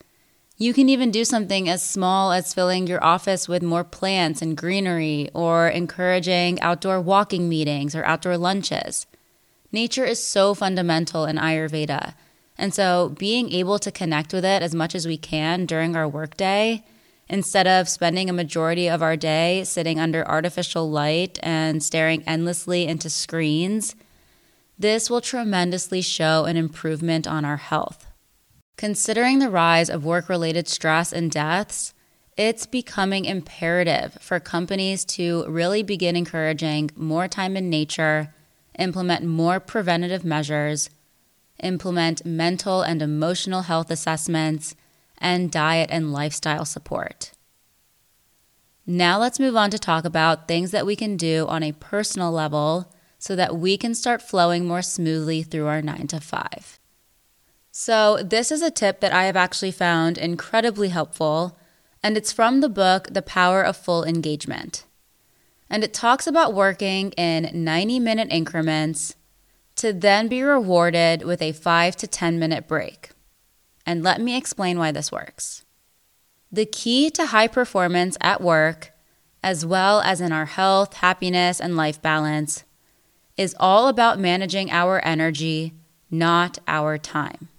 You 0.57 0.73
can 0.73 0.87
even 0.87 1.11
do 1.11 1.25
something 1.25 1.67
as 1.67 1.83
small 1.83 2.31
as 2.31 2.53
filling 2.53 2.87
your 2.87 3.03
office 3.03 3.47
with 3.47 3.61
more 3.61 3.83
plants 3.83 4.41
and 4.41 4.55
greenery 4.55 5.29
or 5.33 5.67
encouraging 5.67 6.61
outdoor 6.61 7.01
walking 7.01 7.49
meetings 7.49 7.93
or 7.93 8.05
outdoor 8.05 8.37
lunches. 8.37 9.05
Nature 9.71 10.05
is 10.05 10.23
so 10.23 10.53
fundamental 10.53 11.25
in 11.25 11.35
Ayurveda. 11.37 12.13
And 12.57 12.73
so 12.73 13.13
being 13.19 13.51
able 13.51 13.79
to 13.79 13.91
connect 13.91 14.31
with 14.31 14.45
it 14.45 14.61
as 14.61 14.73
much 14.73 14.95
as 14.95 15.05
we 15.05 15.17
can 15.17 15.65
during 15.65 15.95
our 15.95 16.07
workday 16.07 16.85
Instead 17.27 17.65
of 17.65 17.89
spending 17.89 18.29
a 18.29 18.33
majority 18.33 18.87
of 18.87 19.01
our 19.01 19.17
day 19.17 19.63
sitting 19.63 19.99
under 19.99 20.27
artificial 20.27 20.89
light 20.89 21.39
and 21.41 21.83
staring 21.83 22.23
endlessly 22.27 22.85
into 22.85 23.09
screens, 23.09 23.95
this 24.77 25.09
will 25.09 25.21
tremendously 25.21 26.01
show 26.01 26.45
an 26.45 26.55
improvement 26.55 27.25
on 27.25 27.43
our 27.43 27.57
health. 27.57 28.05
Considering 28.77 29.39
the 29.39 29.49
rise 29.49 29.89
of 29.89 30.03
work 30.03 30.27
related 30.27 30.67
stress 30.67 31.13
and 31.13 31.31
deaths, 31.31 31.93
it's 32.37 32.65
becoming 32.65 33.23
imperative 33.23 34.17
for 34.19 34.39
companies 34.41 35.05
to 35.05 35.45
really 35.47 35.81
begin 35.81 36.17
encouraging 36.17 36.91
more 36.95 37.29
time 37.29 37.55
in 37.55 37.69
nature, 37.69 38.33
implement 38.77 39.23
more 39.23 39.61
preventative 39.61 40.25
measures, 40.25 40.89
implement 41.63 42.25
mental 42.25 42.81
and 42.81 43.01
emotional 43.01 43.61
health 43.61 43.89
assessments, 43.89 44.75
and 45.17 45.49
diet 45.49 45.89
and 45.89 46.11
lifestyle 46.11 46.65
support. 46.65 47.31
Now 48.85 49.17
let's 49.17 49.39
move 49.39 49.55
on 49.55 49.71
to 49.71 49.79
talk 49.79 50.03
about 50.03 50.49
things 50.49 50.71
that 50.71 50.85
we 50.85 50.97
can 50.97 51.15
do 51.15 51.47
on 51.47 51.63
a 51.63 51.71
personal 51.71 52.31
level 52.31 52.93
so 53.17 53.37
that 53.37 53.55
we 53.55 53.77
can 53.77 53.95
start 53.95 54.21
flowing 54.21 54.67
more 54.67 54.81
smoothly 54.81 55.41
through 55.41 55.67
our 55.67 55.81
9 55.81 56.07
to 56.07 56.19
5. 56.19 56.79
So, 57.77 58.19
this 58.23 58.53
is 58.53 58.61
a 58.61 58.71
tip 58.71 59.01
that 59.01 59.11
I 59.11 59.25
have 59.25 59.35
actually 59.35 59.71
found 59.71 60.17
incredibly 60.17 60.87
helpful, 60.87 61.57
and 62.01 62.15
it's 62.15 62.31
from 62.31 62.61
the 62.61 62.69
book 62.69 63.09
The 63.11 63.21
Power 63.21 63.61
of 63.61 63.75
Full 63.75 64.05
Engagement. 64.05 64.85
And 65.69 65.83
it 65.83 65.93
talks 65.93 66.25
about 66.25 66.53
working 66.53 67.11
in 67.17 67.51
90 67.65 67.99
minute 67.99 68.29
increments 68.31 69.17
to 69.75 69.91
then 69.91 70.29
be 70.29 70.41
rewarded 70.41 71.23
with 71.23 71.41
a 71.41 71.51
5 71.51 71.97
to 71.97 72.07
10 72.07 72.39
minute 72.39 72.65
break. 72.65 73.09
And 73.85 74.01
let 74.01 74.21
me 74.21 74.37
explain 74.37 74.79
why 74.79 74.93
this 74.93 75.11
works. 75.11 75.65
The 76.49 76.65
key 76.65 77.09
to 77.09 77.25
high 77.25 77.49
performance 77.49 78.15
at 78.21 78.39
work, 78.39 78.93
as 79.43 79.65
well 79.65 79.99
as 79.99 80.21
in 80.21 80.31
our 80.31 80.45
health, 80.45 80.93
happiness, 80.93 81.59
and 81.59 81.75
life 81.75 82.01
balance, 82.01 82.63
is 83.35 83.53
all 83.59 83.89
about 83.89 84.17
managing 84.17 84.71
our 84.71 85.03
energy, 85.03 85.73
not 86.09 86.57
our 86.69 86.97
time. 86.97 87.49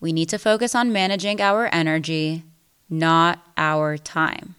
We 0.00 0.12
need 0.12 0.28
to 0.28 0.38
focus 0.38 0.74
on 0.74 0.92
managing 0.92 1.40
our 1.40 1.68
energy, 1.72 2.44
not 2.88 3.44
our 3.56 3.98
time. 3.98 4.54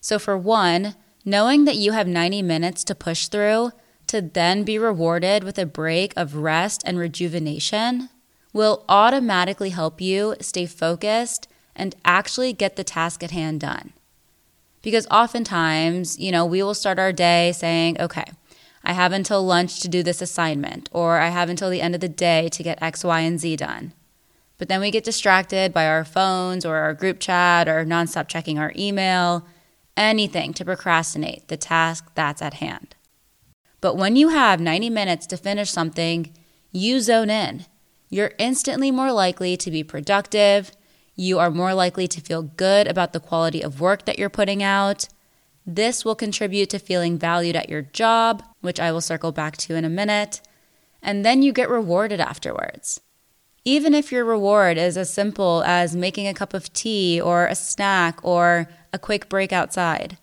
So, 0.00 0.18
for 0.18 0.38
one, 0.38 0.94
knowing 1.24 1.64
that 1.64 1.76
you 1.76 1.92
have 1.92 2.06
90 2.06 2.42
minutes 2.42 2.84
to 2.84 2.94
push 2.94 3.28
through 3.28 3.72
to 4.06 4.22
then 4.22 4.64
be 4.64 4.78
rewarded 4.78 5.44
with 5.44 5.58
a 5.58 5.66
break 5.66 6.12
of 6.16 6.36
rest 6.36 6.82
and 6.86 6.98
rejuvenation 6.98 8.08
will 8.52 8.84
automatically 8.88 9.70
help 9.70 10.00
you 10.00 10.34
stay 10.40 10.66
focused 10.66 11.46
and 11.76 11.94
actually 12.04 12.52
get 12.52 12.76
the 12.76 12.84
task 12.84 13.22
at 13.22 13.30
hand 13.30 13.60
done. 13.60 13.92
Because 14.82 15.06
oftentimes, 15.10 16.18
you 16.18 16.32
know, 16.32 16.46
we 16.46 16.62
will 16.62 16.74
start 16.74 16.98
our 16.98 17.12
day 17.12 17.52
saying, 17.52 18.00
okay, 18.00 18.24
I 18.84 18.92
have 18.92 19.12
until 19.12 19.44
lunch 19.44 19.80
to 19.80 19.88
do 19.88 20.02
this 20.02 20.22
assignment, 20.22 20.88
or 20.92 21.18
I 21.18 21.28
have 21.28 21.50
until 21.50 21.68
the 21.68 21.82
end 21.82 21.94
of 21.94 22.00
the 22.00 22.08
day 22.08 22.48
to 22.50 22.62
get 22.62 22.82
X, 22.82 23.04
Y, 23.04 23.20
and 23.20 23.38
Z 23.38 23.56
done. 23.56 23.92
But 24.58 24.68
then 24.68 24.80
we 24.80 24.90
get 24.90 25.04
distracted 25.04 25.72
by 25.72 25.86
our 25.86 26.04
phones 26.04 26.64
or 26.64 26.76
our 26.76 26.94
group 26.94 27.20
chat 27.20 27.68
or 27.68 27.84
nonstop 27.84 28.28
checking 28.28 28.58
our 28.58 28.72
email, 28.76 29.46
anything 29.96 30.52
to 30.54 30.64
procrastinate 30.64 31.48
the 31.48 31.56
task 31.56 32.10
that's 32.14 32.42
at 32.42 32.54
hand. 32.54 32.96
But 33.80 33.96
when 33.96 34.16
you 34.16 34.28
have 34.28 34.60
90 34.60 34.90
minutes 34.90 35.26
to 35.28 35.36
finish 35.36 35.70
something, 35.70 36.32
you 36.72 37.00
zone 37.00 37.30
in 37.30 37.66
you're 38.10 38.32
instantly 38.38 38.90
more 38.90 39.12
likely 39.12 39.56
to 39.58 39.70
be 39.70 39.84
productive. 39.84 40.72
You 41.14 41.38
are 41.38 41.50
more 41.50 41.74
likely 41.74 42.08
to 42.08 42.20
feel 42.20 42.42
good 42.42 42.86
about 42.86 43.12
the 43.12 43.20
quality 43.20 43.62
of 43.62 43.80
work 43.80 44.06
that 44.06 44.18
you're 44.18 44.30
putting 44.30 44.62
out. 44.62 45.08
This 45.66 46.04
will 46.04 46.14
contribute 46.14 46.70
to 46.70 46.78
feeling 46.78 47.18
valued 47.18 47.56
at 47.56 47.68
your 47.68 47.82
job, 47.82 48.42
which 48.60 48.80
I 48.80 48.92
will 48.92 49.02
circle 49.02 49.32
back 49.32 49.56
to 49.58 49.74
in 49.74 49.84
a 49.84 49.90
minute. 49.90 50.40
And 51.02 51.24
then 51.24 51.42
you 51.42 51.52
get 51.52 51.68
rewarded 51.68 52.20
afterwards. 52.20 53.00
Even 53.64 53.94
if 53.94 54.10
your 54.12 54.24
reward 54.24 54.78
is 54.78 54.96
as 54.96 55.12
simple 55.12 55.62
as 55.64 55.94
making 55.94 56.26
a 56.26 56.34
cup 56.34 56.54
of 56.54 56.72
tea 56.72 57.20
or 57.20 57.46
a 57.46 57.54
snack 57.54 58.18
or 58.22 58.68
a 58.92 58.98
quick 58.98 59.28
break 59.28 59.52
outside. 59.52 60.16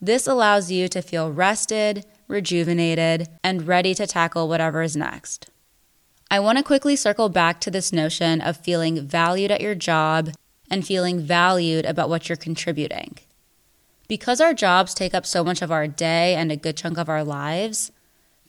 This 0.00 0.26
allows 0.26 0.70
you 0.70 0.88
to 0.88 1.02
feel 1.02 1.32
rested, 1.32 2.04
rejuvenated, 2.28 3.28
and 3.42 3.66
ready 3.66 3.94
to 3.94 4.06
tackle 4.06 4.48
whatever 4.48 4.82
is 4.82 4.96
next. 4.96 5.50
I 6.30 6.40
want 6.40 6.58
to 6.58 6.64
quickly 6.64 6.96
circle 6.96 7.28
back 7.28 7.60
to 7.60 7.70
this 7.70 7.92
notion 7.92 8.40
of 8.40 8.56
feeling 8.56 9.06
valued 9.06 9.50
at 9.50 9.60
your 9.60 9.74
job 9.74 10.30
and 10.70 10.86
feeling 10.86 11.20
valued 11.20 11.84
about 11.84 12.08
what 12.08 12.28
you're 12.28 12.36
contributing. 12.36 13.18
Because 14.08 14.40
our 14.40 14.52
jobs 14.52 14.94
take 14.94 15.14
up 15.14 15.24
so 15.24 15.44
much 15.44 15.62
of 15.62 15.70
our 15.70 15.86
day 15.86 16.34
and 16.34 16.50
a 16.50 16.56
good 16.56 16.76
chunk 16.76 16.98
of 16.98 17.08
our 17.08 17.24
lives, 17.24 17.92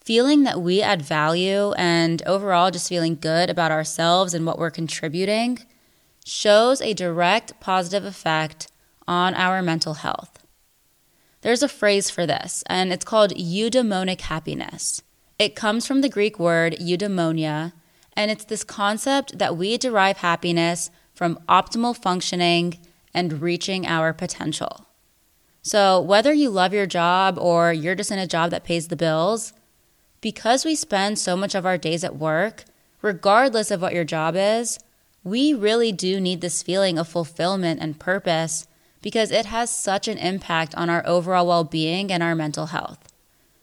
feeling 0.06 0.44
that 0.44 0.62
we 0.62 0.80
add 0.80 1.02
value 1.02 1.72
and 1.72 2.22
overall 2.26 2.70
just 2.70 2.88
feeling 2.88 3.16
good 3.16 3.50
about 3.50 3.72
ourselves 3.72 4.34
and 4.34 4.46
what 4.46 4.56
we're 4.56 4.70
contributing 4.70 5.58
shows 6.24 6.80
a 6.80 6.94
direct 6.94 7.58
positive 7.58 8.04
effect 8.04 8.70
on 9.08 9.34
our 9.34 9.60
mental 9.62 9.94
health. 9.94 10.46
There's 11.40 11.62
a 11.62 11.68
phrase 11.68 12.08
for 12.08 12.24
this, 12.24 12.62
and 12.68 12.92
it's 12.92 13.04
called 13.04 13.34
eudaimonic 13.34 14.20
happiness. 14.22 15.02
It 15.40 15.56
comes 15.56 15.86
from 15.86 16.02
the 16.02 16.08
Greek 16.08 16.38
word 16.38 16.76
eudaimonia, 16.80 17.72
and 18.16 18.30
it's 18.30 18.44
this 18.44 18.62
concept 18.62 19.38
that 19.38 19.56
we 19.56 19.76
derive 19.76 20.18
happiness 20.18 20.88
from 21.14 21.40
optimal 21.48 21.96
functioning 21.96 22.78
and 23.12 23.42
reaching 23.42 23.84
our 23.86 24.12
potential. 24.12 24.86
So, 25.62 26.00
whether 26.00 26.32
you 26.32 26.48
love 26.48 26.72
your 26.72 26.86
job 26.86 27.38
or 27.40 27.72
you're 27.72 27.96
just 27.96 28.12
in 28.12 28.20
a 28.20 28.26
job 28.26 28.50
that 28.52 28.62
pays 28.62 28.86
the 28.86 28.94
bills, 28.94 29.52
because 30.20 30.64
we 30.64 30.74
spend 30.74 31.18
so 31.18 31.36
much 31.36 31.54
of 31.54 31.66
our 31.66 31.78
days 31.78 32.04
at 32.04 32.16
work, 32.16 32.64
regardless 33.02 33.70
of 33.70 33.80
what 33.80 33.94
your 33.94 34.04
job 34.04 34.34
is, 34.36 34.78
we 35.22 35.52
really 35.52 35.92
do 35.92 36.20
need 36.20 36.40
this 36.40 36.62
feeling 36.62 36.98
of 36.98 37.08
fulfillment 37.08 37.80
and 37.80 37.98
purpose 37.98 38.66
because 39.02 39.30
it 39.30 39.46
has 39.46 39.70
such 39.70 40.08
an 40.08 40.18
impact 40.18 40.74
on 40.74 40.88
our 40.88 41.04
overall 41.06 41.46
well 41.46 41.64
being 41.64 42.12
and 42.12 42.22
our 42.22 42.34
mental 42.34 42.66
health. 42.66 43.12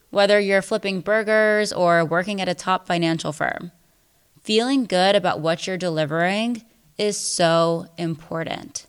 Whether 0.10 0.40
you're 0.40 0.62
flipping 0.62 1.02
burgers 1.02 1.74
or 1.74 2.06
working 2.06 2.40
at 2.40 2.50
a 2.50 2.54
top 2.54 2.86
financial 2.86 3.32
firm, 3.32 3.72
feeling 4.42 4.86
good 4.86 5.16
about 5.16 5.40
what 5.40 5.66
you're 5.66 5.78
delivering 5.78 6.64
is 6.98 7.18
so 7.18 7.88
important. 7.98 8.86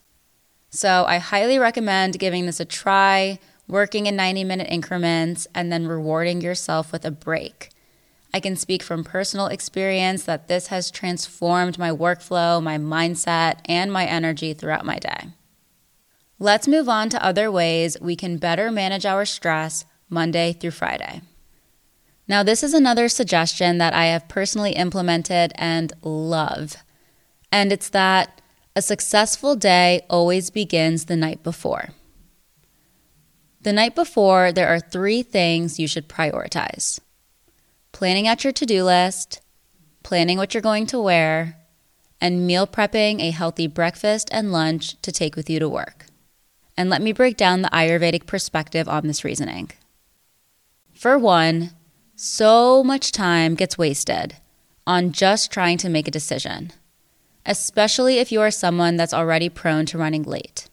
So, 0.71 1.05
I 1.07 1.19
highly 1.19 1.59
recommend 1.59 2.19
giving 2.19 2.47
this 2.47 2.59
a 2.59 2.65
try, 2.65 3.39
working 3.67 4.07
in 4.07 4.17
90 4.17 4.45
minute 4.45 4.69
increments, 4.71 5.47
and 5.55 5.73
then 5.73 5.87
rewarding 5.87 6.41
yourself 6.41 6.93
with 6.93 7.05
a 7.05 7.11
break. 7.11 7.71
I 8.33 8.41
can 8.41 8.57
speak 8.57 8.83
from 8.83 9.05
personal 9.05 9.47
experience 9.47 10.25
that 10.25 10.49
this 10.49 10.67
has 10.67 10.91
transformed 10.91 11.79
my 11.79 11.91
workflow, 11.91 12.63
my 12.63 12.79
mindset, 12.79 13.59
and 13.67 13.93
my 13.93 14.07
energy 14.07 14.55
throughout 14.55 14.85
my 14.85 14.99
day. 14.99 15.29
Let's 16.41 16.67
move 16.67 16.89
on 16.89 17.11
to 17.11 17.25
other 17.25 17.51
ways 17.51 17.97
we 18.01 18.17
can 18.17 18.39
better 18.39 18.73
manage 18.73 19.07
our 19.07 19.25
stress 19.25 19.85
Monday 20.09 20.53
through 20.53 20.73
Friday. 20.73 21.23
Now, 22.27 22.43
this 22.43 22.63
is 22.63 22.75
another 22.75 23.09
suggestion 23.09 23.79
that 23.79 23.95
I 23.95 24.07
have 24.07 24.29
personally 24.29 24.73
implemented 24.73 25.53
and 25.55 25.93
love. 26.03 26.77
And 27.53 27.71
it's 27.71 27.89
that 27.91 28.41
a 28.75 28.83
successful 28.83 29.55
day 29.55 30.05
always 30.11 30.51
begins 30.51 31.05
the 31.05 31.17
night 31.17 31.45
before. 31.45 31.91
The 33.65 33.73
night 33.73 33.95
before, 33.95 34.53
there 34.53 34.69
are 34.69 34.79
three 34.79 35.23
things 35.23 35.79
you 35.79 35.89
should 35.89 36.07
prioritize 36.07 37.01
planning 37.93 38.29
out 38.29 38.45
your 38.45 38.53
to 38.53 38.67
do 38.67 38.85
list, 38.85 39.41
planning 40.03 40.37
what 40.37 40.53
you're 40.53 40.61
going 40.61 40.85
to 40.85 41.01
wear, 41.01 41.57
and 42.21 42.47
meal 42.47 42.67
prepping 42.67 43.23
a 43.23 43.31
healthy 43.31 43.67
breakfast 43.67 44.29
and 44.33 44.53
lunch 44.53 45.01
to 45.01 45.11
take 45.11 45.35
with 45.35 45.49
you 45.49 45.59
to 45.61 45.69
work. 45.69 46.07
And 46.77 46.91
let 46.91 47.01
me 47.01 47.13
break 47.13 47.39
down 47.39 47.63
the 47.63 47.71
Ayurvedic 47.71 48.27
perspective 48.27 48.87
on 48.87 49.07
this 49.07 49.25
reasoning. 49.25 49.71
For 50.93 51.17
one, 51.17 51.71
so 52.17 52.85
much 52.85 53.13
time 53.13 53.55
gets 53.55 53.79
wasted 53.79 54.37
on 54.87 55.13
just 55.13 55.51
trying 55.51 55.79
to 55.79 55.89
make 55.89 56.09
a 56.09 56.11
decision, 56.19 56.73
especially 57.47 58.19
if 58.19 58.31
you 58.31 58.43
are 58.43 58.51
someone 58.51 58.97
that's 58.97 59.15
already 59.15 59.49
prone 59.49 59.87
to 59.87 59.97
running 59.97 60.25
late. 60.25 60.69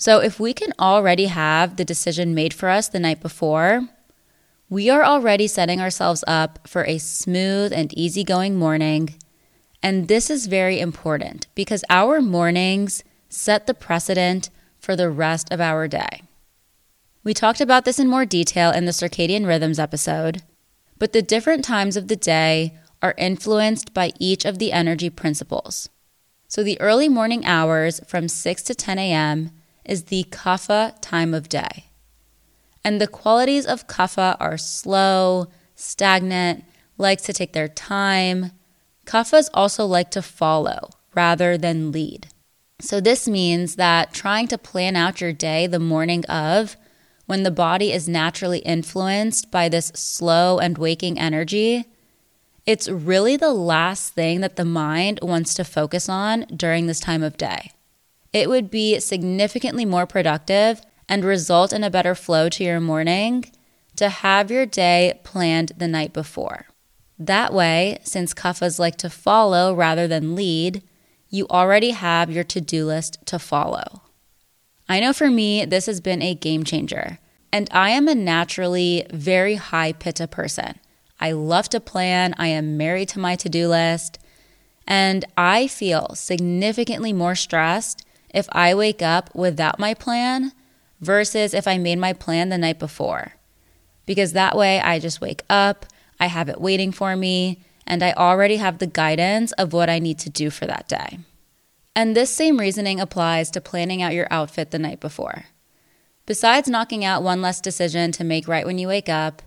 So, 0.00 0.20
if 0.20 0.38
we 0.38 0.54
can 0.54 0.72
already 0.78 1.26
have 1.26 1.76
the 1.76 1.84
decision 1.84 2.32
made 2.32 2.54
for 2.54 2.68
us 2.68 2.86
the 2.86 3.00
night 3.00 3.20
before, 3.20 3.88
we 4.70 4.88
are 4.88 5.04
already 5.04 5.48
setting 5.48 5.80
ourselves 5.80 6.22
up 6.28 6.68
for 6.68 6.84
a 6.84 6.98
smooth 6.98 7.72
and 7.72 7.92
easygoing 7.98 8.56
morning. 8.56 9.16
And 9.82 10.06
this 10.06 10.30
is 10.30 10.46
very 10.46 10.78
important 10.78 11.48
because 11.56 11.84
our 11.90 12.20
mornings 12.20 13.02
set 13.28 13.66
the 13.66 13.74
precedent 13.74 14.50
for 14.78 14.94
the 14.94 15.10
rest 15.10 15.48
of 15.50 15.60
our 15.60 15.88
day. 15.88 16.22
We 17.24 17.34
talked 17.34 17.60
about 17.60 17.84
this 17.84 17.98
in 17.98 18.08
more 18.08 18.24
detail 18.24 18.70
in 18.70 18.84
the 18.84 18.92
circadian 18.92 19.46
rhythms 19.46 19.80
episode, 19.80 20.42
but 20.98 21.12
the 21.12 21.22
different 21.22 21.64
times 21.64 21.96
of 21.96 22.06
the 22.06 22.16
day 22.16 22.78
are 23.02 23.14
influenced 23.18 23.92
by 23.92 24.12
each 24.20 24.44
of 24.44 24.58
the 24.58 24.72
energy 24.72 25.10
principles. 25.10 25.88
So 26.46 26.62
the 26.62 26.80
early 26.80 27.08
morning 27.08 27.44
hours 27.44 28.00
from 28.06 28.28
6 28.28 28.62
to 28.62 28.74
10 28.74 28.98
a.m. 28.98 29.50
is 29.88 30.04
the 30.04 30.24
kapha 30.30 30.94
time 31.00 31.34
of 31.34 31.48
day. 31.48 31.86
And 32.84 33.00
the 33.00 33.06
qualities 33.06 33.66
of 33.66 33.88
kapha 33.88 34.36
are 34.38 34.56
slow, 34.56 35.48
stagnant, 35.74 36.64
likes 36.96 37.22
to 37.24 37.32
take 37.32 37.52
their 37.52 37.68
time. 37.68 38.52
Kaphas 39.06 39.48
also 39.54 39.84
like 39.84 40.10
to 40.12 40.22
follow 40.22 40.90
rather 41.14 41.58
than 41.58 41.92
lead. 41.92 42.28
So, 42.80 43.00
this 43.00 43.26
means 43.26 43.74
that 43.74 44.12
trying 44.12 44.46
to 44.48 44.58
plan 44.58 44.94
out 44.94 45.20
your 45.20 45.32
day 45.32 45.66
the 45.66 45.80
morning 45.80 46.24
of, 46.26 46.76
when 47.26 47.42
the 47.42 47.50
body 47.50 47.92
is 47.92 48.08
naturally 48.08 48.60
influenced 48.60 49.50
by 49.50 49.68
this 49.68 49.88
slow 49.94 50.58
and 50.58 50.78
waking 50.78 51.18
energy, 51.18 51.86
it's 52.64 52.88
really 52.88 53.36
the 53.36 53.52
last 53.52 54.14
thing 54.14 54.40
that 54.42 54.56
the 54.56 54.64
mind 54.64 55.18
wants 55.22 55.54
to 55.54 55.64
focus 55.64 56.08
on 56.08 56.42
during 56.54 56.86
this 56.86 57.00
time 57.00 57.22
of 57.22 57.36
day. 57.36 57.72
It 58.32 58.48
would 58.48 58.70
be 58.70 59.00
significantly 59.00 59.84
more 59.84 60.06
productive 60.06 60.82
and 61.08 61.24
result 61.24 61.72
in 61.72 61.82
a 61.82 61.90
better 61.90 62.14
flow 62.14 62.48
to 62.50 62.64
your 62.64 62.80
morning 62.80 63.50
to 63.96 64.08
have 64.08 64.50
your 64.50 64.66
day 64.66 65.20
planned 65.24 65.72
the 65.76 65.88
night 65.88 66.12
before. 66.12 66.66
That 67.18 67.52
way, 67.52 67.98
since 68.04 68.34
kaphas 68.34 68.78
like 68.78 68.96
to 68.98 69.10
follow 69.10 69.74
rather 69.74 70.06
than 70.06 70.36
lead, 70.36 70.82
you 71.28 71.46
already 71.48 71.90
have 71.90 72.30
your 72.30 72.44
to 72.44 72.60
do 72.60 72.86
list 72.86 73.18
to 73.26 73.38
follow. 73.38 74.02
I 74.88 75.00
know 75.00 75.12
for 75.12 75.30
me, 75.30 75.64
this 75.64 75.86
has 75.86 76.00
been 76.00 76.22
a 76.22 76.34
game 76.34 76.64
changer. 76.64 77.18
And 77.52 77.68
I 77.72 77.90
am 77.90 78.08
a 78.08 78.14
naturally 78.14 79.06
very 79.10 79.56
high 79.56 79.92
pitta 79.92 80.28
person. 80.28 80.78
I 81.18 81.32
love 81.32 81.68
to 81.70 81.80
plan. 81.80 82.34
I 82.38 82.48
am 82.48 82.76
married 82.76 83.08
to 83.10 83.18
my 83.18 83.36
to 83.36 83.48
do 83.48 83.68
list. 83.68 84.18
And 84.86 85.24
I 85.36 85.66
feel 85.66 86.14
significantly 86.14 87.12
more 87.12 87.34
stressed 87.34 88.04
if 88.38 88.48
I 88.52 88.74
wake 88.74 89.02
up 89.02 89.34
without 89.34 89.78
my 89.78 89.92
plan 89.92 90.52
versus 91.00 91.52
if 91.52 91.68
I 91.68 91.76
made 91.76 91.98
my 91.98 92.12
plan 92.12 92.48
the 92.48 92.58
night 92.58 92.78
before. 92.78 93.34
Because 94.06 94.32
that 94.32 94.56
way 94.56 94.80
I 94.80 94.98
just 94.98 95.20
wake 95.20 95.42
up, 95.50 95.84
I 96.18 96.26
have 96.26 96.48
it 96.48 96.60
waiting 96.60 96.92
for 96.92 97.14
me, 97.14 97.62
and 97.86 98.02
I 98.02 98.12
already 98.12 98.56
have 98.56 98.78
the 98.78 98.86
guidance 98.86 99.52
of 99.52 99.72
what 99.72 99.90
I 99.90 99.98
need 99.98 100.18
to 100.20 100.30
do 100.30 100.50
for 100.50 100.66
that 100.66 100.88
day. 100.88 101.18
And 101.94 102.14
this 102.14 102.30
same 102.30 102.58
reasoning 102.58 103.00
applies 103.00 103.50
to 103.50 103.60
planning 103.60 104.02
out 104.02 104.14
your 104.14 104.28
outfit 104.30 104.70
the 104.70 104.78
night 104.78 105.00
before. 105.00 105.44
Besides 106.26 106.68
knocking 106.68 107.04
out 107.04 107.22
one 107.22 107.42
less 107.42 107.60
decision 107.60 108.12
to 108.12 108.24
make 108.24 108.46
right 108.46 108.66
when 108.66 108.78
you 108.78 108.88
wake 108.88 109.08
up, 109.08 109.42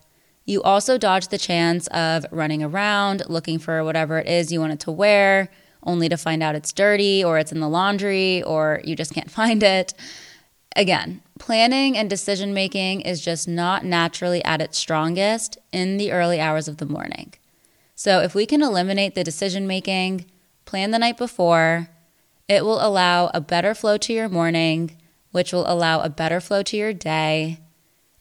you 0.45 0.61
also 0.63 0.97
dodge 0.97 1.27
the 1.27 1.37
chance 1.37 1.87
of 1.87 2.25
running 2.31 2.63
around 2.63 3.23
looking 3.29 3.59
for 3.59 3.83
whatever 3.83 4.19
it 4.19 4.27
is 4.27 4.51
you 4.51 4.59
wanted 4.59 4.79
to 4.81 4.91
wear, 4.91 5.49
only 5.83 6.09
to 6.09 6.17
find 6.17 6.43
out 6.43 6.55
it's 6.55 6.73
dirty 6.73 7.23
or 7.23 7.37
it's 7.37 7.51
in 7.51 7.59
the 7.59 7.69
laundry 7.69 8.43
or 8.43 8.81
you 8.83 8.95
just 8.95 9.13
can't 9.13 9.31
find 9.39 9.63
it. 9.63 9.93
Again, 10.75 11.21
planning 11.37 11.97
and 11.97 12.09
decision 12.09 12.53
making 12.53 13.01
is 13.01 13.23
just 13.23 13.47
not 13.47 13.83
naturally 13.83 14.43
at 14.45 14.61
its 14.61 14.77
strongest 14.77 15.57
in 15.71 15.97
the 15.97 16.11
early 16.11 16.39
hours 16.39 16.67
of 16.67 16.77
the 16.77 16.85
morning. 16.85 17.33
So, 17.95 18.21
if 18.21 18.33
we 18.33 18.45
can 18.45 18.63
eliminate 18.63 19.13
the 19.13 19.23
decision 19.23 19.67
making, 19.67 20.25
plan 20.65 20.91
the 20.91 20.99
night 20.99 21.17
before, 21.17 21.89
it 22.47 22.65
will 22.65 22.85
allow 22.85 23.29
a 23.33 23.41
better 23.41 23.75
flow 23.75 23.97
to 23.97 24.13
your 24.13 24.29
morning, 24.29 24.97
which 25.31 25.53
will 25.53 25.71
allow 25.71 26.01
a 26.01 26.09
better 26.09 26.39
flow 26.39 26.63
to 26.63 26.77
your 26.77 26.93
day. 26.93 27.59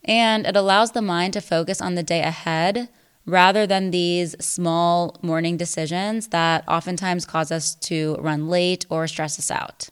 And 0.03 0.45
it 0.45 0.55
allows 0.55 0.91
the 0.91 1.01
mind 1.01 1.33
to 1.33 1.41
focus 1.41 1.81
on 1.81 1.95
the 1.95 2.03
day 2.03 2.21
ahead 2.21 2.89
rather 3.25 3.67
than 3.67 3.91
these 3.91 4.35
small 4.43 5.17
morning 5.21 5.57
decisions 5.57 6.29
that 6.29 6.63
oftentimes 6.67 7.25
cause 7.25 7.51
us 7.51 7.75
to 7.75 8.15
run 8.19 8.47
late 8.47 8.85
or 8.89 9.07
stress 9.07 9.37
us 9.37 9.51
out. 9.51 9.89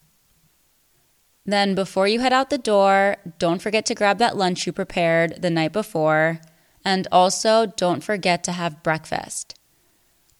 Then, 1.45 1.73
before 1.73 2.07
you 2.07 2.19
head 2.19 2.33
out 2.33 2.49
the 2.49 2.57
door, 2.57 3.17
don't 3.39 3.61
forget 3.61 3.85
to 3.87 3.95
grab 3.95 4.19
that 4.19 4.37
lunch 4.37 4.67
you 4.67 4.73
prepared 4.73 5.41
the 5.41 5.49
night 5.49 5.73
before. 5.73 6.41
And 6.85 7.07
also, 7.11 7.65
don't 7.65 8.03
forget 8.03 8.43
to 8.43 8.51
have 8.51 8.83
breakfast. 8.83 9.59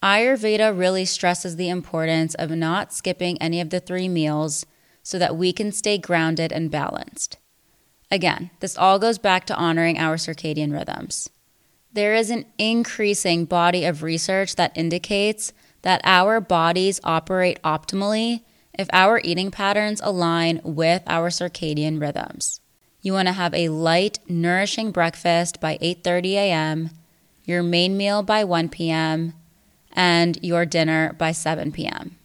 Ayurveda 0.02 0.76
really 0.76 1.04
stresses 1.04 1.56
the 1.56 1.68
importance 1.68 2.34
of 2.36 2.50
not 2.50 2.92
skipping 2.92 3.40
any 3.42 3.60
of 3.60 3.70
the 3.70 3.80
three 3.80 4.08
meals 4.08 4.64
so 5.02 5.18
that 5.18 5.36
we 5.36 5.52
can 5.52 5.72
stay 5.72 5.98
grounded 5.98 6.52
and 6.52 6.70
balanced. 6.70 7.38
Again, 8.10 8.50
this 8.60 8.76
all 8.76 8.98
goes 8.98 9.18
back 9.18 9.46
to 9.46 9.56
honoring 9.56 9.98
our 9.98 10.16
circadian 10.16 10.72
rhythms. 10.72 11.28
There 11.92 12.14
is 12.14 12.30
an 12.30 12.46
increasing 12.56 13.46
body 13.46 13.84
of 13.84 14.02
research 14.02 14.56
that 14.56 14.76
indicates 14.76 15.52
that 15.82 16.00
our 16.04 16.40
bodies 16.40 17.00
operate 17.02 17.60
optimally 17.62 18.42
if 18.78 18.88
our 18.92 19.20
eating 19.24 19.50
patterns 19.50 20.00
align 20.04 20.60
with 20.62 21.02
our 21.06 21.30
circadian 21.30 22.00
rhythms. 22.00 22.60
You 23.02 23.12
want 23.14 23.28
to 23.28 23.32
have 23.32 23.54
a 23.54 23.70
light, 23.70 24.18
nourishing 24.28 24.92
breakfast 24.92 25.60
by 25.60 25.78
8:30 25.78 26.32
a.m., 26.34 26.90
your 27.44 27.62
main 27.62 27.96
meal 27.96 28.22
by 28.22 28.44
1 28.44 28.68
p.m., 28.68 29.32
and 29.92 30.38
your 30.42 30.64
dinner 30.64 31.14
by 31.18 31.32
7 31.32 31.72
p.m. 31.72 32.16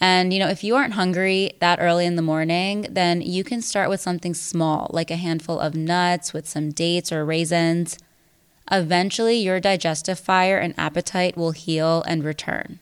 And, 0.00 0.32
you 0.32 0.38
know, 0.38 0.48
if 0.48 0.64
you 0.64 0.74
aren't 0.74 0.94
hungry 0.94 1.52
that 1.60 1.78
early 1.80 2.06
in 2.06 2.16
the 2.16 2.22
morning, 2.22 2.86
then 2.90 3.20
you 3.20 3.44
can 3.44 3.60
start 3.60 3.90
with 3.90 4.00
something 4.00 4.32
small, 4.32 4.90
like 4.92 5.10
a 5.10 5.16
handful 5.16 5.60
of 5.60 5.74
nuts 5.74 6.32
with 6.32 6.48
some 6.48 6.70
dates 6.70 7.12
or 7.12 7.24
raisins. 7.24 7.98
Eventually, 8.70 9.36
your 9.36 9.58
digestive 9.60 10.18
fire 10.18 10.58
and 10.58 10.74
appetite 10.78 11.36
will 11.36 11.50
heal 11.50 12.04
and 12.06 12.24
return. 12.24 12.78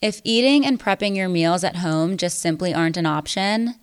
If 0.00 0.22
eating 0.24 0.64
and 0.64 0.80
prepping 0.80 1.14
your 1.14 1.28
meals 1.28 1.62
at 1.62 1.76
home 1.76 2.16
just 2.16 2.38
simply 2.38 2.72
aren't 2.72 2.96
an 2.96 3.04
option, 3.04 3.74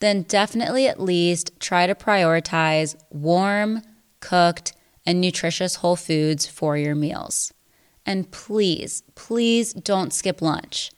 then 0.00 0.22
definitely 0.22 0.88
at 0.88 1.00
least 1.00 1.52
try 1.60 1.86
to 1.86 1.94
prioritize 1.94 2.96
warm, 3.10 3.82
cooked, 4.18 4.72
and 5.06 5.20
nutritious 5.20 5.76
whole 5.76 5.94
foods 5.94 6.46
for 6.46 6.76
your 6.76 6.96
meals. 6.96 7.54
And 8.04 8.28
please, 8.32 9.04
please 9.14 9.72
don't 9.72 10.12
skip 10.12 10.42
lunch. 10.42 10.90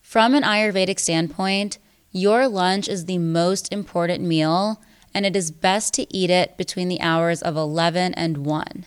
From 0.00 0.34
an 0.34 0.42
Ayurvedic 0.42 0.98
standpoint, 0.98 1.78
your 2.10 2.48
lunch 2.48 2.88
is 2.88 3.04
the 3.04 3.18
most 3.18 3.72
important 3.72 4.24
meal, 4.24 4.82
and 5.14 5.26
it 5.26 5.36
is 5.36 5.50
best 5.50 5.94
to 5.94 6.06
eat 6.16 6.30
it 6.30 6.56
between 6.56 6.88
the 6.88 7.00
hours 7.00 7.42
of 7.42 7.56
11 7.56 8.14
and 8.14 8.38
1. 8.38 8.86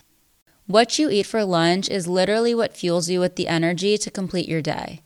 What 0.66 0.98
you 0.98 1.10
eat 1.10 1.26
for 1.26 1.44
lunch 1.44 1.90
is 1.90 2.08
literally 2.08 2.54
what 2.54 2.76
fuels 2.76 3.10
you 3.10 3.20
with 3.20 3.36
the 3.36 3.48
energy 3.48 3.98
to 3.98 4.10
complete 4.10 4.48
your 4.48 4.62
day. 4.62 5.02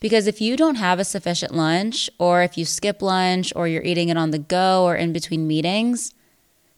Because 0.00 0.26
if 0.26 0.40
you 0.40 0.56
don't 0.56 0.76
have 0.76 0.98
a 0.98 1.04
sufficient 1.04 1.54
lunch, 1.54 2.08
or 2.18 2.42
if 2.42 2.56
you 2.56 2.64
skip 2.64 3.02
lunch, 3.02 3.52
or 3.56 3.66
you're 3.66 3.82
eating 3.82 4.10
it 4.10 4.18
on 4.18 4.30
the 4.30 4.38
go 4.38 4.84
or 4.84 4.94
in 4.94 5.12
between 5.12 5.48
meetings, 5.48 6.14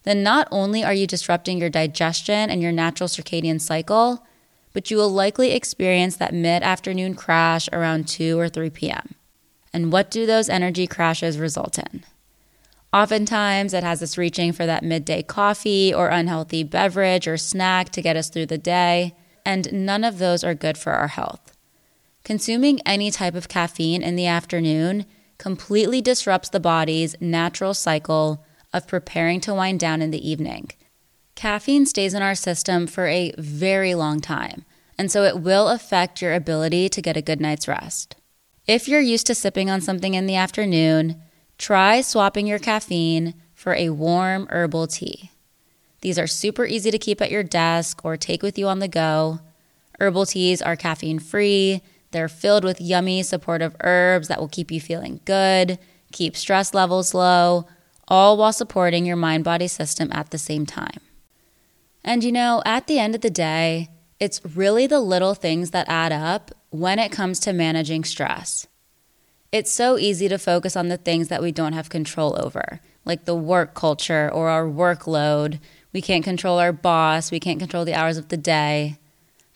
then 0.05 0.23
not 0.23 0.49
only 0.51 0.83
are 0.83 0.95
you 0.95 1.07
disrupting 1.07 1.59
your 1.59 1.69
digestion 1.69 2.49
and 2.49 2.63
your 2.63 2.73
natural 2.73 3.09
circadian 3.09 3.61
cycle, 3.61 4.25
but 4.73 4.91
you 4.91 4.97
will 4.97 5.11
likely 5.11 5.53
experience 5.53 6.17
that 6.17 6.33
mid 6.33 6.63
afternoon 6.63 7.15
crash 7.15 7.69
around 7.73 8.09
2 8.09 8.39
or 8.39 8.49
3 8.49 8.71
p.m. 8.71 9.15
And 9.73 9.93
what 9.93 10.11
do 10.11 10.25
those 10.25 10.49
energy 10.49 10.87
crashes 10.87 11.39
result 11.39 11.79
in? 11.79 12.05
Oftentimes, 12.93 13.73
it 13.73 13.85
has 13.85 14.03
us 14.03 14.19
reaching 14.19 14.53
for 14.53 14.67
that 14.67 14.83
midday 14.83 15.23
coffee 15.23 15.95
or 15.95 16.09
unhealthy 16.09 16.65
beverage 16.65 17.29
or 17.29 17.37
snack 17.37 17.91
to 17.91 18.03
get 18.03 18.17
us 18.17 18.29
through 18.29 18.47
the 18.47 18.59
day, 18.59 19.15
and 19.45 19.73
none 19.73 20.03
of 20.03 20.19
those 20.19 20.43
are 20.43 20.55
good 20.55 20.77
for 20.77 20.93
our 20.93 21.09
health. 21.09 21.57
Consuming 22.25 22.81
any 22.85 23.11
type 23.11 23.35
of 23.35 23.49
caffeine 23.49 24.03
in 24.03 24.17
the 24.17 24.27
afternoon 24.27 25.07
completely 25.39 26.01
disrupts 26.01 26.49
the 26.49 26.61
body's 26.61 27.17
natural 27.21 27.75
cycle 27.75 28.45
of 28.73 28.87
preparing 28.87 29.41
to 29.41 29.55
wind 29.55 29.81
down 29.81 30.03
in 30.03 30.11
the 30.11 30.29
evening 30.29 30.71
Caffeine 31.41 31.87
stays 31.87 32.13
in 32.13 32.21
our 32.21 32.35
system 32.35 32.87
for 32.87 33.07
a 33.07 33.33
very 33.39 33.95
long 33.95 34.21
time, 34.21 34.67
and 34.99 35.11
so 35.11 35.25
it 35.25 35.41
will 35.41 35.69
affect 35.69 36.21
your 36.21 36.35
ability 36.35 36.91
to 36.91 37.01
get 37.01 37.17
a 37.17 37.23
good 37.23 37.41
night's 37.41 37.67
rest. 37.67 38.15
If 38.67 38.89
you're 38.89 39.01
used 39.01 39.27
to 39.29 39.35
sipping 39.35 39.71
on 39.71 39.81
something 39.81 40.13
in 40.13 40.27
the 40.27 40.37
afternoon, 40.37 41.23
try 41.61 42.01
swapping 42.01 42.47
your 42.47 42.59
caffeine 42.59 43.35
for 43.53 43.75
a 43.75 43.91
warm 43.91 44.49
herbal 44.51 44.87
tea. 44.87 45.31
These 46.01 46.19
are 46.19 46.27
super 46.27 46.65
easy 46.65 46.91
to 46.91 46.99
keep 46.99 47.21
at 47.21 47.31
your 47.31 47.43
desk 47.43 48.03
or 48.03 48.17
take 48.17 48.43
with 48.43 48.59
you 48.59 48.67
on 48.67 48.79
the 48.79 48.89
go. 48.89 49.41
Herbal 50.01 50.25
teas 50.27 50.63
are 50.63 50.75
caffeine 50.75 51.19
free, 51.19 51.83
they're 52.13 52.29
filled 52.29 52.65
with 52.65 52.81
yummy, 52.81 53.23
supportive 53.23 53.77
herbs 53.81 54.29
that 54.29 54.41
will 54.41 54.49
keep 54.49 54.71
you 54.71 54.81
feeling 54.81 55.21
good, 55.27 55.79
keep 56.13 56.35
stress 56.35 56.73
levels 56.73 57.13
low, 57.13 57.69
all 58.09 58.39
while 58.39 58.55
supporting 58.55 59.05
your 59.05 59.17
mind 59.17 59.45
body 59.45 59.69
system 59.69 60.09
at 60.13 60.31
the 60.31 60.39
same 60.39 60.65
time. 60.65 61.01
And 62.03 62.25
you 62.25 62.33
know, 62.33 62.63
at 62.65 62.87
the 62.87 62.99
end 62.99 63.15
of 63.15 63.21
the 63.21 63.31
day, 63.31 63.91
it's 64.19 64.41
really 64.57 64.87
the 64.87 65.01
little 65.01 65.35
things 65.35 65.71
that 65.73 65.89
add 65.89 66.11
up 66.11 66.51
when 66.71 66.99
it 66.99 67.13
comes 67.13 67.39
to 67.41 67.53
managing 67.53 68.05
stress. 68.05 68.67
It's 69.53 69.73
so 69.73 69.99
easy 69.99 70.29
to 70.29 70.39
focus 70.39 70.77
on 70.77 70.89
the 70.89 70.97
things 70.97 71.29
that 71.29 71.43
we 71.43 71.51
don't 71.51 71.73
have 71.73 71.89
control 71.89 72.37
over, 72.41 72.81
like 73.05 73.25
the 73.25 73.35
work 73.35 73.75
culture 73.75 74.31
or 74.33 74.49
our 74.49 74.65
workload. 74.65 75.59
We 75.93 76.01
can't 76.01 76.23
control 76.23 76.59
our 76.59 76.73
boss, 76.73 77.33
we 77.33 77.41
can't 77.41 77.59
control 77.59 77.85
the 77.85 77.95
hours 77.95 78.17
of 78.17 78.29
the 78.29 78.37
day, 78.37 78.99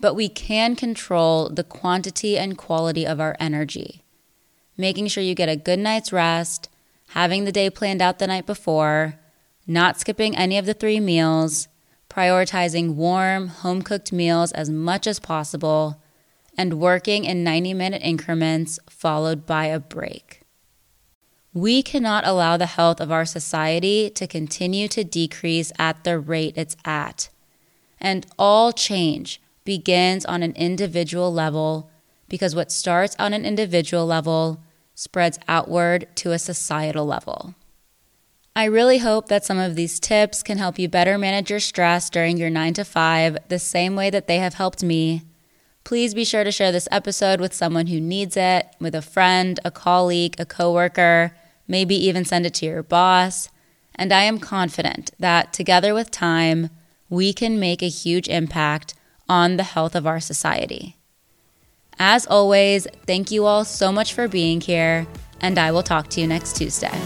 but 0.01 0.15
we 0.15 0.29
can 0.29 0.75
control 0.75 1.49
the 1.49 1.63
quantity 1.63 2.37
and 2.37 2.59
quality 2.59 3.07
of 3.07 3.21
our 3.21 3.37
energy. 3.39 4.03
Making 4.77 5.07
sure 5.07 5.23
you 5.23 5.37
get 5.37 5.49
a 5.49 5.55
good 5.55 5.79
night's 5.79 6.13
rest, 6.13 6.69
having 7.11 7.45
the 7.45 7.53
day 7.53 7.71
planned 7.71 8.03
out 8.03 8.19
the 8.19 8.27
night 8.27 8.47
before, 8.47 9.21
not 9.67 10.01
skipping 10.01 10.37
any 10.37 10.59
of 10.59 10.67
the 10.67 10.75
three 10.75 10.99
meals 10.99 11.69
prioritizing 12.15 12.95
warm, 12.95 13.49
home 13.49 13.83
cooked 13.83 14.13
meals 14.13 14.53
as 14.53 14.71
much 14.71 15.07
as 15.07 15.19
possible, 15.19 16.01
and 16.57 16.81
working 16.81 17.25
in 17.25 17.45
90 17.45 17.75
minute 17.75 18.03
increments 18.05 18.79
followed 18.89 19.47
by 19.47 19.67
a 19.67 19.81
break. 19.81 20.43
We 21.53 21.83
cannot 21.83 22.27
allow 22.27 22.57
the 22.57 22.67
health 22.67 23.01
of 23.01 23.13
our 23.13 23.25
society 23.25 24.11
to 24.11 24.27
continue 24.27 24.89
to 24.89 25.05
decrease 25.05 25.73
at 25.79 26.03
the 26.03 26.19
rate 26.19 26.55
it's 26.57 26.77
at. 26.85 27.29
And 28.01 28.27
all 28.39 28.73
change 28.73 29.41
begins 29.65 30.25
on 30.25 30.43
an 30.43 30.53
individual 30.57 31.33
level 31.33 31.91
because 32.29 32.55
what 32.55 32.73
starts 32.73 33.15
on 33.19 33.33
an 33.33 33.45
individual 33.45 34.07
level 34.07 34.61
spreads 34.95 35.39
outward 35.49 36.09
to 36.17 36.33
a 36.33 36.39
societal 36.39 37.07
level. 37.07 37.55
I 38.57 38.65
really 38.65 38.99
hope 38.99 39.29
that 39.29 39.45
some 39.45 39.59
of 39.59 39.75
these 39.75 39.99
tips 39.99 40.43
can 40.43 40.59
help 40.59 40.79
you 40.79 40.89
better 40.89 41.19
manage 41.19 41.51
your 41.51 41.61
stress 41.61 42.09
during 42.09 42.37
your 42.37 42.51
9 42.51 42.75
to 42.75 42.85
5 42.85 43.39
the 43.49 43.59
same 43.59 43.97
way 43.97 44.11
that 44.11 44.29
they 44.29 44.39
have 44.39 44.55
helped 44.55 44.83
me. 44.83 45.23
Please 45.85 46.15
be 46.15 46.25
sure 46.25 46.45
to 46.45 46.51
share 46.51 46.73
this 46.73 46.89
episode 46.91 47.41
with 47.41 47.53
someone 47.53 47.89
who 47.89 48.01
needs 48.01 48.39
it, 48.39 48.67
with 48.81 48.95
a 48.95 49.03
friend, 49.03 49.61
a 49.67 49.71
colleague, 49.71 50.35
a 50.39 50.47
coworker, 50.47 51.37
maybe 51.69 51.95
even 51.95 52.25
send 52.25 52.47
it 52.47 52.55
to 52.55 52.67
your 52.67 52.83
boss. 52.83 53.51
And 53.95 54.11
I 54.11 54.23
am 54.23 54.39
confident 54.39 55.11
that 55.19 55.53
together 55.53 55.93
with 55.93 56.11
time, 56.11 56.71
we 57.11 57.35
can 57.35 57.61
make 57.61 57.83
a 57.83 57.89
huge 57.89 58.29
impact 58.29 58.95
on 59.29 59.57
the 59.57 59.63
health 59.63 59.95
of 59.95 60.07
our 60.07 60.21
society. 60.21 60.97
As 61.99 62.27
always, 62.27 62.87
thank 63.07 63.31
you 63.31 63.45
all 63.45 63.65
so 63.65 63.93
much 63.93 64.15
for 64.15 64.27
being 64.27 64.63
here, 64.63 65.07
and 65.41 65.59
I 65.59 65.71
will 65.71 65.83
talk 65.83 66.09
to 66.09 66.21
you 66.21 66.27
next 66.27 66.57
Tuesday. 66.57 66.99